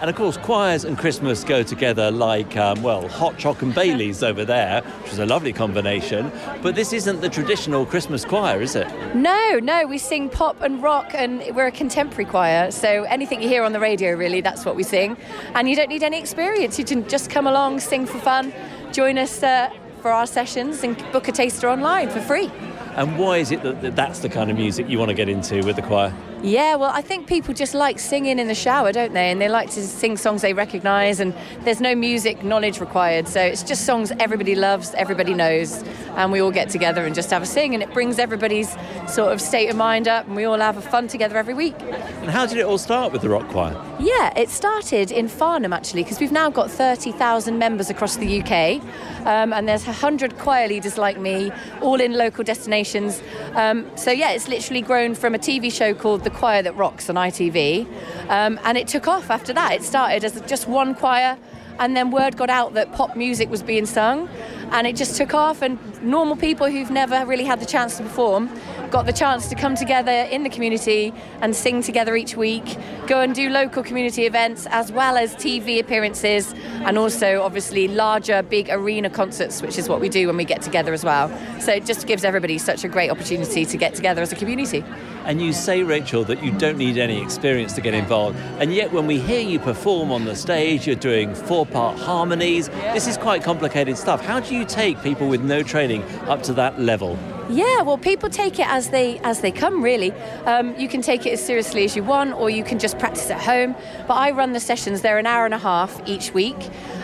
And 0.00 0.08
of 0.08 0.14
course, 0.14 0.36
choirs 0.36 0.84
and 0.84 0.96
Christmas 0.96 1.42
go 1.42 1.64
together 1.64 2.12
like, 2.12 2.56
um, 2.56 2.80
well, 2.84 3.08
hot 3.08 3.36
choc 3.36 3.62
and 3.62 3.74
Baileys 3.74 4.22
over 4.22 4.44
there, 4.44 4.82
which 5.02 5.12
is 5.12 5.18
a 5.18 5.26
lovely 5.26 5.52
combination. 5.52 6.30
But 6.62 6.76
this 6.76 6.92
isn't 6.92 7.20
the 7.20 7.28
traditional 7.28 7.84
Christmas 7.84 8.24
choir, 8.24 8.62
is 8.62 8.76
it? 8.76 8.86
No, 9.16 9.58
no, 9.60 9.88
we 9.88 9.98
sing 9.98 10.28
pop 10.28 10.62
and 10.62 10.80
rock, 10.80 11.10
and 11.14 11.42
we're 11.52 11.66
a 11.66 11.72
contemporary 11.72 12.26
choir. 12.26 12.70
So 12.70 13.02
anything 13.04 13.42
you 13.42 13.48
hear 13.48 13.64
on 13.64 13.72
the 13.72 13.80
radio, 13.80 14.14
really, 14.14 14.40
that's 14.40 14.64
what 14.64 14.76
we 14.76 14.84
sing. 14.84 15.16
And 15.54 15.68
you 15.68 15.74
don't 15.74 15.88
need 15.88 16.04
any 16.04 16.20
experience. 16.20 16.78
You 16.78 16.84
can 16.84 17.08
just 17.08 17.28
come 17.28 17.48
along, 17.48 17.80
sing 17.80 18.06
for 18.06 18.20
fun, 18.20 18.52
join 18.92 19.18
us 19.18 19.42
uh, 19.42 19.68
for 20.00 20.12
our 20.12 20.28
sessions, 20.28 20.84
and 20.84 20.96
book 21.10 21.26
a 21.26 21.32
taster 21.32 21.68
online 21.68 22.08
for 22.08 22.20
free. 22.20 22.52
And 22.94 23.18
why 23.18 23.38
is 23.38 23.50
it 23.50 23.62
that 23.62 23.96
that's 23.96 24.20
the 24.20 24.28
kind 24.28 24.48
of 24.50 24.56
music 24.56 24.88
you 24.88 24.98
want 24.98 25.08
to 25.08 25.14
get 25.14 25.28
into 25.28 25.64
with 25.64 25.74
the 25.74 25.82
choir? 25.82 26.12
Yeah, 26.42 26.76
well, 26.76 26.92
I 26.94 27.02
think 27.02 27.26
people 27.26 27.52
just 27.52 27.74
like 27.74 27.98
singing 27.98 28.38
in 28.38 28.46
the 28.46 28.54
shower, 28.54 28.92
don't 28.92 29.12
they? 29.12 29.32
And 29.32 29.40
they 29.40 29.48
like 29.48 29.70
to 29.70 29.82
sing 29.84 30.16
songs 30.16 30.42
they 30.42 30.54
recognise, 30.54 31.18
and 31.18 31.34
there's 31.62 31.80
no 31.80 31.96
music 31.96 32.44
knowledge 32.44 32.78
required. 32.78 33.26
So 33.26 33.40
it's 33.40 33.64
just 33.64 33.84
songs 33.84 34.12
everybody 34.20 34.54
loves, 34.54 34.94
everybody 34.94 35.34
knows, 35.34 35.82
and 36.16 36.30
we 36.30 36.40
all 36.40 36.52
get 36.52 36.70
together 36.70 37.04
and 37.04 37.12
just 37.12 37.30
have 37.30 37.42
a 37.42 37.46
sing, 37.46 37.74
and 37.74 37.82
it 37.82 37.92
brings 37.92 38.20
everybody's 38.20 38.70
sort 39.08 39.32
of 39.32 39.40
state 39.40 39.68
of 39.68 39.74
mind 39.74 40.06
up, 40.06 40.26
and 40.28 40.36
we 40.36 40.44
all 40.44 40.58
have 40.58 40.76
a 40.76 40.80
fun 40.80 41.08
together 41.08 41.36
every 41.36 41.54
week. 41.54 41.74
And 41.80 42.30
how 42.30 42.46
did 42.46 42.58
it 42.58 42.64
all 42.64 42.78
start 42.78 43.12
with 43.12 43.22
the 43.22 43.28
rock 43.28 43.48
choir? 43.48 43.74
Yeah, 43.98 44.32
it 44.38 44.48
started 44.48 45.10
in 45.10 45.26
Farnham 45.26 45.72
actually, 45.72 46.04
because 46.04 46.20
we've 46.20 46.30
now 46.30 46.50
got 46.50 46.70
30,000 46.70 47.58
members 47.58 47.90
across 47.90 48.16
the 48.16 48.40
UK, 48.40 48.80
um, 49.26 49.52
and 49.52 49.66
there's 49.66 49.86
100 49.86 50.38
choir 50.38 50.68
leaders 50.68 50.98
like 50.98 51.18
me, 51.18 51.50
all 51.80 52.00
in 52.00 52.12
local 52.12 52.44
destinations. 52.44 53.20
Um, 53.54 53.90
so 53.96 54.12
yeah, 54.12 54.30
it's 54.30 54.46
literally 54.46 54.82
grown 54.82 55.16
from 55.16 55.34
a 55.34 55.38
TV 55.38 55.72
show 55.72 55.94
called 55.94 56.27
The 56.28 56.36
Choir 56.36 56.60
That 56.60 56.76
Rocks 56.76 57.08
on 57.08 57.16
ITV, 57.16 57.86
um, 58.28 58.60
and 58.62 58.76
it 58.76 58.86
took 58.86 59.08
off 59.08 59.30
after 59.30 59.54
that. 59.54 59.72
It 59.72 59.82
started 59.82 60.24
as 60.24 60.38
just 60.42 60.68
one 60.68 60.94
choir, 60.94 61.38
and 61.78 61.96
then 61.96 62.10
word 62.10 62.36
got 62.36 62.50
out 62.50 62.74
that 62.74 62.92
pop 62.92 63.16
music 63.16 63.48
was 63.48 63.62
being 63.62 63.86
sung, 63.86 64.28
and 64.70 64.86
it 64.86 64.94
just 64.94 65.16
took 65.16 65.32
off. 65.32 65.62
And 65.62 65.78
normal 66.02 66.36
people 66.36 66.70
who've 66.70 66.90
never 66.90 67.24
really 67.24 67.44
had 67.44 67.60
the 67.60 67.66
chance 67.66 67.96
to 67.96 68.02
perform 68.02 68.50
got 68.90 69.06
the 69.06 69.12
chance 69.12 69.48
to 69.48 69.54
come 69.54 69.74
together 69.74 70.10
in 70.10 70.42
the 70.42 70.48
community 70.48 71.12
and 71.40 71.54
sing 71.54 71.82
together 71.82 72.16
each 72.16 72.36
week, 72.36 72.76
go 73.06 73.20
and 73.20 73.34
do 73.34 73.50
local 73.50 73.82
community 73.82 74.24
events 74.24 74.66
as 74.70 74.90
well 74.90 75.16
as 75.16 75.34
TV 75.34 75.78
appearances, 75.78 76.54
and 76.84 76.96
also 76.96 77.42
obviously 77.42 77.88
larger, 77.88 78.42
big 78.42 78.68
arena 78.70 79.10
concerts, 79.10 79.60
which 79.62 79.78
is 79.78 79.88
what 79.88 80.00
we 80.00 80.08
do 80.08 80.26
when 80.26 80.36
we 80.36 80.44
get 80.44 80.62
together 80.62 80.92
as 80.92 81.04
well. 81.04 81.28
So 81.60 81.72
it 81.72 81.84
just 81.84 82.06
gives 82.06 82.24
everybody 82.24 82.58
such 82.58 82.84
a 82.84 82.88
great 82.88 83.10
opportunity 83.10 83.64
to 83.66 83.76
get 83.76 83.94
together 83.94 84.22
as 84.22 84.32
a 84.32 84.36
community. 84.36 84.84
And 85.24 85.42
you 85.42 85.52
say, 85.52 85.82
Rachel, 85.82 86.24
that 86.24 86.42
you 86.42 86.52
don't 86.52 86.78
need 86.78 86.96
any 86.96 87.22
experience 87.22 87.74
to 87.74 87.82
get 87.82 87.92
involved. 87.92 88.38
And 88.60 88.72
yet, 88.72 88.92
when 88.92 89.06
we 89.06 89.18
hear 89.18 89.40
you 89.40 89.58
perform 89.58 90.10
on 90.10 90.24
the 90.24 90.34
stage, 90.34 90.86
you're 90.86 90.96
doing 90.96 91.34
four 91.34 91.66
part 91.66 91.98
harmonies. 91.98 92.68
This 92.68 93.06
is 93.06 93.18
quite 93.18 93.42
complicated 93.42 93.98
stuff. 93.98 94.24
How 94.24 94.40
do 94.40 94.54
you 94.54 94.64
take 94.64 95.02
people 95.02 95.28
with 95.28 95.42
no 95.42 95.62
training 95.62 96.02
up 96.28 96.42
to 96.44 96.54
that 96.54 96.80
level? 96.80 97.18
Yeah, 97.50 97.80
well, 97.80 97.96
people 97.96 98.28
take 98.28 98.58
it 98.58 98.66
as 98.68 98.90
they 98.90 99.18
as 99.20 99.40
they 99.40 99.50
come. 99.50 99.82
Really, 99.82 100.12
um, 100.44 100.76
you 100.78 100.86
can 100.86 101.00
take 101.00 101.24
it 101.24 101.32
as 101.32 101.44
seriously 101.44 101.84
as 101.84 101.96
you 101.96 102.04
want, 102.04 102.34
or 102.34 102.50
you 102.50 102.62
can 102.62 102.78
just 102.78 102.98
practice 102.98 103.30
at 103.30 103.40
home. 103.40 103.74
But 104.06 104.14
I 104.14 104.32
run 104.32 104.52
the 104.52 104.60
sessions; 104.60 105.00
they're 105.00 105.18
an 105.18 105.26
hour 105.26 105.46
and 105.46 105.54
a 105.54 105.58
half 105.58 106.06
each 106.06 106.34
week, 106.34 106.56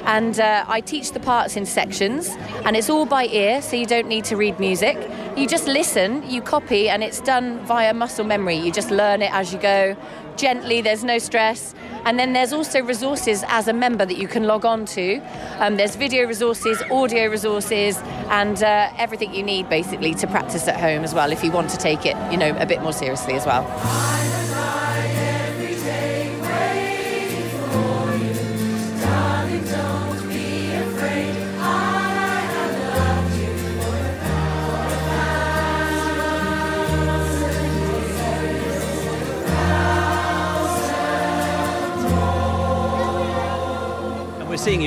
and 0.04 0.38
uh, 0.38 0.64
I 0.68 0.80
teach 0.80 1.12
the 1.12 1.20
parts 1.20 1.56
in 1.56 1.66
sections, 1.66 2.28
and 2.64 2.76
it's 2.76 2.90
all 2.90 3.06
by 3.06 3.26
ear, 3.26 3.62
so 3.62 3.76
you 3.76 3.86
don't 3.86 4.08
need 4.08 4.24
to 4.26 4.36
read 4.36 4.58
music. 4.60 4.96
You 5.36 5.46
just 5.46 5.66
listen, 5.66 6.28
you 6.28 6.42
copy, 6.42 6.88
and 6.88 7.02
it's 7.02 7.20
done 7.20 7.58
via 7.66 7.94
muscle 7.94 8.24
memory. 8.24 8.56
You 8.56 8.70
just 8.70 8.90
learn 8.90 9.22
it 9.22 9.32
as 9.32 9.52
you 9.52 9.58
go, 9.58 9.96
gently. 10.36 10.80
There's 10.80 11.04
no 11.04 11.18
stress. 11.18 11.74
And 12.04 12.18
then 12.18 12.34
there's 12.34 12.52
also 12.52 12.82
resources 12.82 13.44
as 13.48 13.66
a 13.66 13.72
member 13.72 14.04
that 14.04 14.18
you 14.18 14.28
can 14.28 14.44
log 14.44 14.64
on 14.64 14.84
to. 14.86 15.20
Um, 15.58 15.76
there's 15.76 15.96
video 15.96 16.26
resources, 16.26 16.82
audio 16.90 17.28
resources, 17.28 17.96
and 18.28 18.62
uh, 18.62 18.92
everything 18.98 19.34
you 19.34 19.42
need 19.42 19.68
basically 19.70 20.14
to 20.16 20.26
practice 20.26 20.68
at 20.68 20.78
home 20.78 21.02
as 21.02 21.14
well 21.14 21.32
if 21.32 21.42
you 21.42 21.50
want 21.50 21.70
to 21.70 21.78
take 21.78 22.04
it, 22.04 22.16
you 22.30 22.36
know, 22.36 22.54
a 22.58 22.66
bit 22.66 22.82
more 22.82 22.92
seriously 22.92 23.34
as 23.34 23.46
well. 23.46 24.83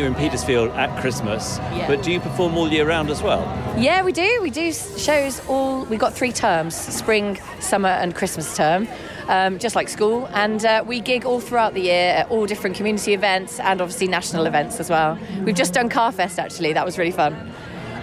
In 0.08 0.16
Petersfield 0.16 0.72
at 0.72 1.00
Christmas, 1.00 1.60
Yeah. 1.76 1.86
but 1.88 2.02
do 2.02 2.12
you 2.12 2.20
perform 2.20 2.58
all 2.58 2.72
year 2.72 2.88
round 2.88 3.10
as 3.12 3.22
well? 3.22 3.44
Yeah, 3.78 4.02
we 4.04 4.12
do. 4.12 4.40
We 4.42 4.50
do 4.50 4.74
shows 4.74 5.40
all. 5.48 5.86
We've 5.86 6.00
got 6.00 6.14
three 6.14 6.32
terms: 6.32 6.76
spring, 6.76 7.38
summer, 7.60 7.90
and 7.90 8.16
Christmas 8.16 8.56
term, 8.58 8.88
um, 9.28 9.60
just 9.60 9.76
like 9.76 9.90
school. 9.90 10.28
And 10.34 10.66
uh, 10.66 10.84
we 10.88 11.00
gig 11.02 11.26
all 11.26 11.40
throughout 11.40 11.74
the 11.76 11.82
year 11.82 12.14
at 12.14 12.32
all 12.32 12.46
different 12.48 12.76
community 12.76 13.14
events 13.14 13.60
and 13.60 13.82
obviously 13.82 14.08
national 14.08 14.48
events 14.48 14.80
as 14.80 14.90
well. 14.90 15.20
We've 15.44 15.56
just 15.56 15.74
done 15.74 15.90
Carfest 15.90 16.40
actually. 16.40 16.74
That 16.74 16.86
was 16.86 16.98
really 16.98 17.12
fun. 17.12 17.34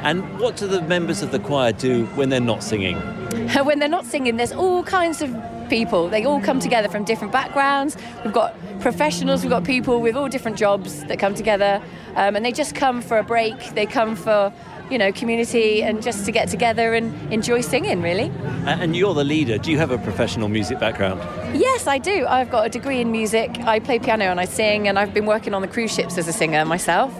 And 0.03 0.39
what 0.39 0.57
do 0.57 0.67
the 0.69 0.83
members 0.83 1.23
of 1.23 1.33
the 1.33 1.39
choir 1.39 1.73
do 1.73 2.05
when 2.15 2.29
they're 2.29 2.39
not 2.39 2.63
singing? 2.63 2.97
when 3.65 3.79
they're 3.79 3.89
not 3.89 4.05
singing, 4.05 4.37
there's 4.37 4.53
all 4.53 4.83
kinds 4.85 5.23
of 5.23 5.31
people. 5.69 6.09
They 6.09 6.25
all 6.25 6.41
come 6.41 6.61
together 6.61 6.89
from 6.89 7.05
different 7.05 7.33
backgrounds. 7.33 7.97
We've 8.25 8.33
got 8.33 8.55
professionals, 8.81 9.43
we've 9.43 9.51
got 9.51 9.65
people 9.65 10.01
with 10.01 10.17
all 10.17 10.29
different 10.29 10.57
jobs 10.59 11.05
that 11.05 11.19
come 11.19 11.35
together, 11.35 11.83
um, 12.17 12.37
and 12.37 12.45
they 12.45 12.53
just 12.53 12.75
come 12.75 13.01
for 13.01 13.19
a 13.19 13.25
break. 13.25 13.75
They 13.75 13.87
come 13.87 14.17
for 14.17 14.53
you 14.91 14.99
know 14.99 15.11
community 15.13 15.83
and 15.83 16.03
just 16.03 16.27
to 16.27 16.33
get 16.33 16.49
together 16.49 16.95
and 16.95 17.33
enjoy 17.33 17.61
singing. 17.61 18.03
Really. 18.03 18.31
And 18.67 18.95
you're 18.95 19.15
the 19.15 19.25
leader. 19.25 19.59
Do 19.59 19.71
you 19.71 19.79
have 19.79 19.91
a 19.91 19.99
professional 19.99 20.49
music 20.49 20.79
background? 20.79 21.21
Yes, 21.59 21.87
I 21.87 21.99
do. 21.99 22.27
I've 22.27 22.51
got 22.51 22.67
a 22.67 22.69
degree 22.69 23.01
in 23.01 23.11
music. 23.11 23.59
I 23.61 23.79
play 23.79 23.99
piano 23.99 24.25
and 24.25 24.41
I 24.41 24.45
sing, 24.45 24.89
and 24.89 24.99
I've 24.99 25.15
been 25.15 25.27
working 25.27 25.55
on 25.55 25.63
the 25.63 25.69
cruise 25.69 25.95
ships 25.95 26.19
as 26.19 26.29
a 26.29 26.33
singer 26.33 26.65
myself. 26.65 27.13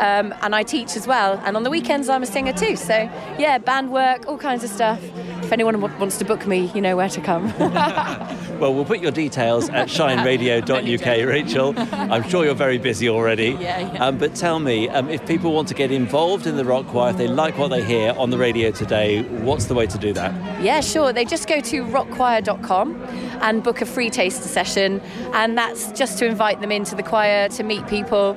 Um, 0.00 0.32
and 0.40 0.54
I 0.54 0.62
teach 0.62 0.96
as 0.96 1.06
well. 1.06 1.38
And 1.44 1.56
on 1.56 1.62
the 1.62 1.68
weekends, 1.68 2.08
I'm 2.08 2.22
a 2.22 2.26
singer 2.26 2.54
too. 2.54 2.74
So, 2.76 2.94
yeah, 3.38 3.58
band 3.58 3.92
work, 3.92 4.26
all 4.26 4.38
kinds 4.38 4.64
of 4.64 4.70
stuff. 4.70 4.98
If 5.50 5.54
anyone 5.54 5.80
wa- 5.80 5.90
wants 5.98 6.16
to 6.18 6.24
book 6.24 6.46
me, 6.46 6.70
you 6.76 6.80
know 6.80 6.94
where 6.96 7.08
to 7.08 7.20
come. 7.20 7.52
Well, 8.60 8.74
we'll 8.74 8.84
put 8.84 9.00
your 9.00 9.10
details 9.10 9.70
at 9.70 9.88
shineradio.uk, 9.96 11.26
Rachel. 11.26 11.72
I'm 11.92 12.28
sure 12.28 12.44
you're 12.44 12.52
very 12.54 12.76
busy 12.76 13.08
already. 13.08 13.56
Yeah, 13.58 13.90
yeah. 13.94 14.04
Um, 14.06 14.18
but 14.18 14.34
tell 14.34 14.58
me, 14.58 14.86
um, 14.90 15.08
if 15.08 15.26
people 15.26 15.54
want 15.54 15.68
to 15.68 15.74
get 15.74 15.90
involved 15.90 16.46
in 16.46 16.56
the 16.58 16.64
rock 16.66 16.86
choir, 16.88 17.08
if 17.12 17.16
they 17.16 17.26
like 17.26 17.56
what 17.56 17.68
they 17.68 17.82
hear 17.82 18.12
on 18.18 18.28
the 18.28 18.36
radio 18.36 18.70
today, 18.70 19.22
what's 19.22 19.64
the 19.64 19.72
way 19.72 19.86
to 19.86 19.96
do 19.96 20.12
that? 20.12 20.62
Yeah, 20.62 20.82
sure. 20.82 21.10
They 21.10 21.24
just 21.24 21.48
go 21.48 21.58
to 21.58 21.84
rockchoir.com 21.86 23.00
and 23.40 23.62
book 23.62 23.80
a 23.80 23.86
free 23.86 24.10
taster 24.10 24.46
session, 24.46 25.00
and 25.32 25.56
that's 25.56 25.90
just 25.92 26.18
to 26.18 26.26
invite 26.26 26.60
them 26.60 26.70
into 26.70 26.94
the 26.94 27.02
choir 27.02 27.48
to 27.48 27.62
meet 27.62 27.86
people, 27.86 28.34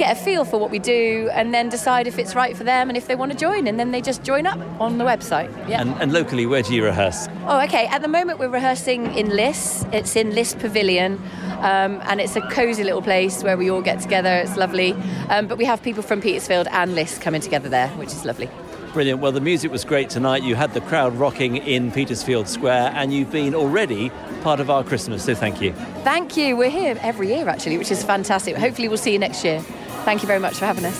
get 0.00 0.16
a 0.16 0.20
feel 0.20 0.46
for 0.46 0.58
what 0.58 0.70
we 0.70 0.78
do, 0.78 1.28
and 1.32 1.52
then 1.52 1.68
decide 1.68 2.06
if 2.06 2.18
it's 2.18 2.34
right 2.34 2.56
for 2.56 2.64
them 2.64 2.88
and 2.88 2.96
if 2.96 3.06
they 3.06 3.14
want 3.14 3.30
to 3.30 3.36
join, 3.36 3.66
and 3.66 3.78
then 3.78 3.90
they 3.90 4.00
just 4.00 4.22
join 4.24 4.46
up 4.46 4.58
on 4.80 4.96
the 4.96 5.04
website. 5.04 5.50
Yeah. 5.68 5.82
And, 5.82 5.90
and 6.00 6.12
locally, 6.12 6.46
where 6.46 6.62
do 6.62 6.74
you 6.74 6.82
rehearse? 6.82 7.28
Oh, 7.46 7.60
okay. 7.60 7.86
At 7.86 8.00
the 8.00 8.08
moment, 8.08 8.38
we're 8.38 8.48
rehearsing 8.48 9.14
in 9.14 9.28
Liss. 9.28 9.84
It's 9.92 10.16
in 10.16 10.34
Liss 10.34 10.54
Pavilion, 10.54 11.20
um, 11.58 12.00
and 12.04 12.18
it's 12.18 12.34
a 12.34 12.40
cosy 12.40 12.82
little 12.82 13.02
place 13.02 13.44
where 13.44 13.58
we 13.58 13.70
all 13.70 13.82
get 13.82 14.00
together. 14.00 14.34
It's 14.36 14.56
lovely. 14.56 14.92
Um, 15.28 15.46
but 15.46 15.58
we 15.58 15.66
have 15.66 15.82
people 15.82 16.02
from 16.02 16.22
Petersfield 16.22 16.66
and 16.68 16.94
Liss 16.94 17.18
coming 17.18 17.42
together 17.42 17.68
there, 17.68 17.88
which 17.90 18.08
is 18.08 18.24
lovely. 18.24 18.48
Brilliant. 18.94 19.20
Well, 19.20 19.32
the 19.32 19.40
music 19.40 19.70
was 19.70 19.84
great 19.84 20.08
tonight. 20.10 20.42
You 20.42 20.56
had 20.56 20.72
the 20.72 20.80
crowd 20.80 21.14
rocking 21.14 21.58
in 21.58 21.92
Petersfield 21.92 22.48
Square, 22.48 22.92
and 22.94 23.12
you've 23.12 23.30
been 23.30 23.54
already 23.54 24.10
part 24.42 24.60
of 24.60 24.70
our 24.70 24.82
Christmas, 24.82 25.24
so 25.24 25.34
thank 25.34 25.60
you. 25.60 25.72
Thank 26.02 26.36
you. 26.38 26.56
We're 26.56 26.70
here 26.70 26.98
every 27.02 27.28
year, 27.28 27.48
actually, 27.48 27.76
which 27.76 27.90
is 27.92 28.02
fantastic. 28.02 28.56
Hopefully, 28.56 28.88
we'll 28.88 28.96
see 28.96 29.12
you 29.12 29.18
next 29.18 29.44
year. 29.44 29.62
Thank 30.04 30.22
you 30.22 30.26
very 30.26 30.40
much 30.40 30.56
for 30.58 30.64
having 30.64 30.84
us. 30.84 30.98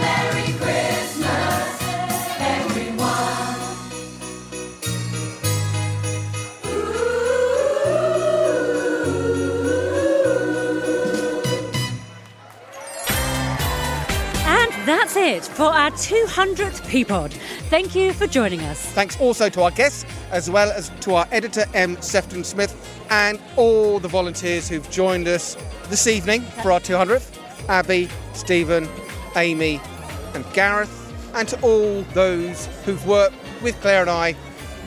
Merry 0.00 0.52
Christmas, 0.52 1.80
everyone. 2.38 3.06
And 14.46 14.72
that's 14.86 15.16
it 15.16 15.44
for 15.44 15.64
our 15.64 15.90
200th 15.90 16.88
P 16.88 17.04
pod. 17.04 17.32
Thank 17.68 17.96
you 17.96 18.12
for 18.12 18.28
joining 18.28 18.60
us. 18.60 18.80
Thanks 18.92 19.18
also 19.18 19.48
to 19.48 19.62
our 19.62 19.72
guests, 19.72 20.04
as 20.30 20.48
well 20.48 20.70
as 20.70 20.90
to 21.00 21.14
our 21.14 21.26
editor, 21.32 21.64
M. 21.74 22.00
Sefton 22.00 22.44
Smith, 22.44 22.76
and 23.10 23.40
all 23.56 23.98
the 23.98 24.08
volunteers 24.08 24.68
who've 24.68 24.88
joined 24.88 25.26
us 25.26 25.56
this 25.88 26.06
evening 26.06 26.42
for 26.62 26.70
our 26.70 26.80
200th 26.80 27.32
Abby, 27.68 28.08
Stephen, 28.34 28.88
Amy, 29.36 29.80
and 30.34 30.44
Gareth, 30.52 30.92
and 31.34 31.48
to 31.48 31.60
all 31.60 32.02
those 32.14 32.66
who've 32.84 33.06
worked 33.06 33.36
with 33.62 33.80
Claire 33.80 34.02
and 34.02 34.10
I 34.10 34.34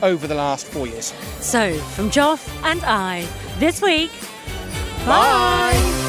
over 0.02 0.28
the 0.28 0.36
last 0.36 0.66
four 0.66 0.88
years. 0.88 1.14
So, 1.40 1.78
from 1.78 2.10
Joff 2.10 2.48
and 2.64 2.82
I, 2.84 3.28
this 3.60 3.82
week, 3.82 4.12
bye. 5.06 6.09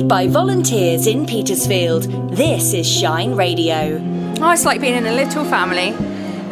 Made 0.00 0.08
by 0.08 0.28
volunteers 0.28 1.06
in 1.06 1.26
Petersfield, 1.26 2.04
this 2.34 2.72
is 2.72 2.90
Shine 2.90 3.34
Radio. 3.34 4.00
Oh, 4.40 4.50
it's 4.50 4.64
like 4.64 4.80
being 4.80 4.94
in 4.94 5.06
a 5.06 5.12
little 5.12 5.44
family. 5.44 5.90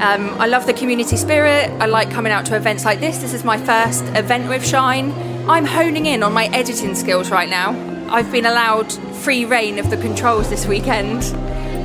Um, 0.02 0.28
I 0.38 0.46
love 0.46 0.66
the 0.66 0.74
community 0.74 1.16
spirit. 1.16 1.70
I 1.80 1.86
like 1.86 2.10
coming 2.10 2.30
out 2.30 2.44
to 2.46 2.56
events 2.56 2.84
like 2.84 3.00
this. 3.00 3.16
This 3.16 3.32
is 3.32 3.44
my 3.44 3.56
first 3.56 4.04
event 4.08 4.50
with 4.50 4.68
Shine. 4.68 5.12
I'm 5.48 5.64
honing 5.64 6.04
in 6.04 6.22
on 6.22 6.34
my 6.34 6.48
editing 6.48 6.94
skills 6.94 7.30
right 7.30 7.48
now. 7.48 7.70
I've 8.10 8.30
been 8.30 8.44
allowed 8.44 8.92
free 9.22 9.46
reign 9.46 9.78
of 9.78 9.88
the 9.88 9.96
controls 9.96 10.50
this 10.50 10.66
weekend. 10.66 11.24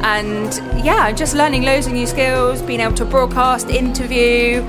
And 0.04 0.54
yeah, 0.84 1.14
just 1.14 1.34
learning 1.34 1.64
loads 1.64 1.88
of 1.88 1.94
new 1.94 2.08
skills, 2.08 2.62
being 2.62 2.82
able 2.82 2.96
to 2.96 3.06
broadcast, 3.06 3.70
interview. 3.70 4.66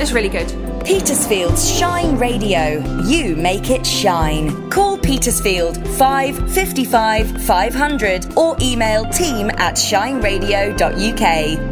It's 0.00 0.12
really 0.12 0.30
good. 0.30 0.69
Petersfield's 0.84 1.78
Shine 1.78 2.16
Radio. 2.16 2.82
You 3.04 3.36
make 3.36 3.70
it 3.70 3.86
shine. 3.86 4.70
Call 4.70 4.98
Petersfield 4.98 5.76
555 5.98 7.42
500 7.44 8.36
or 8.36 8.56
email 8.60 9.04
team 9.10 9.50
at 9.50 9.74
shineradio.uk. 9.76 11.69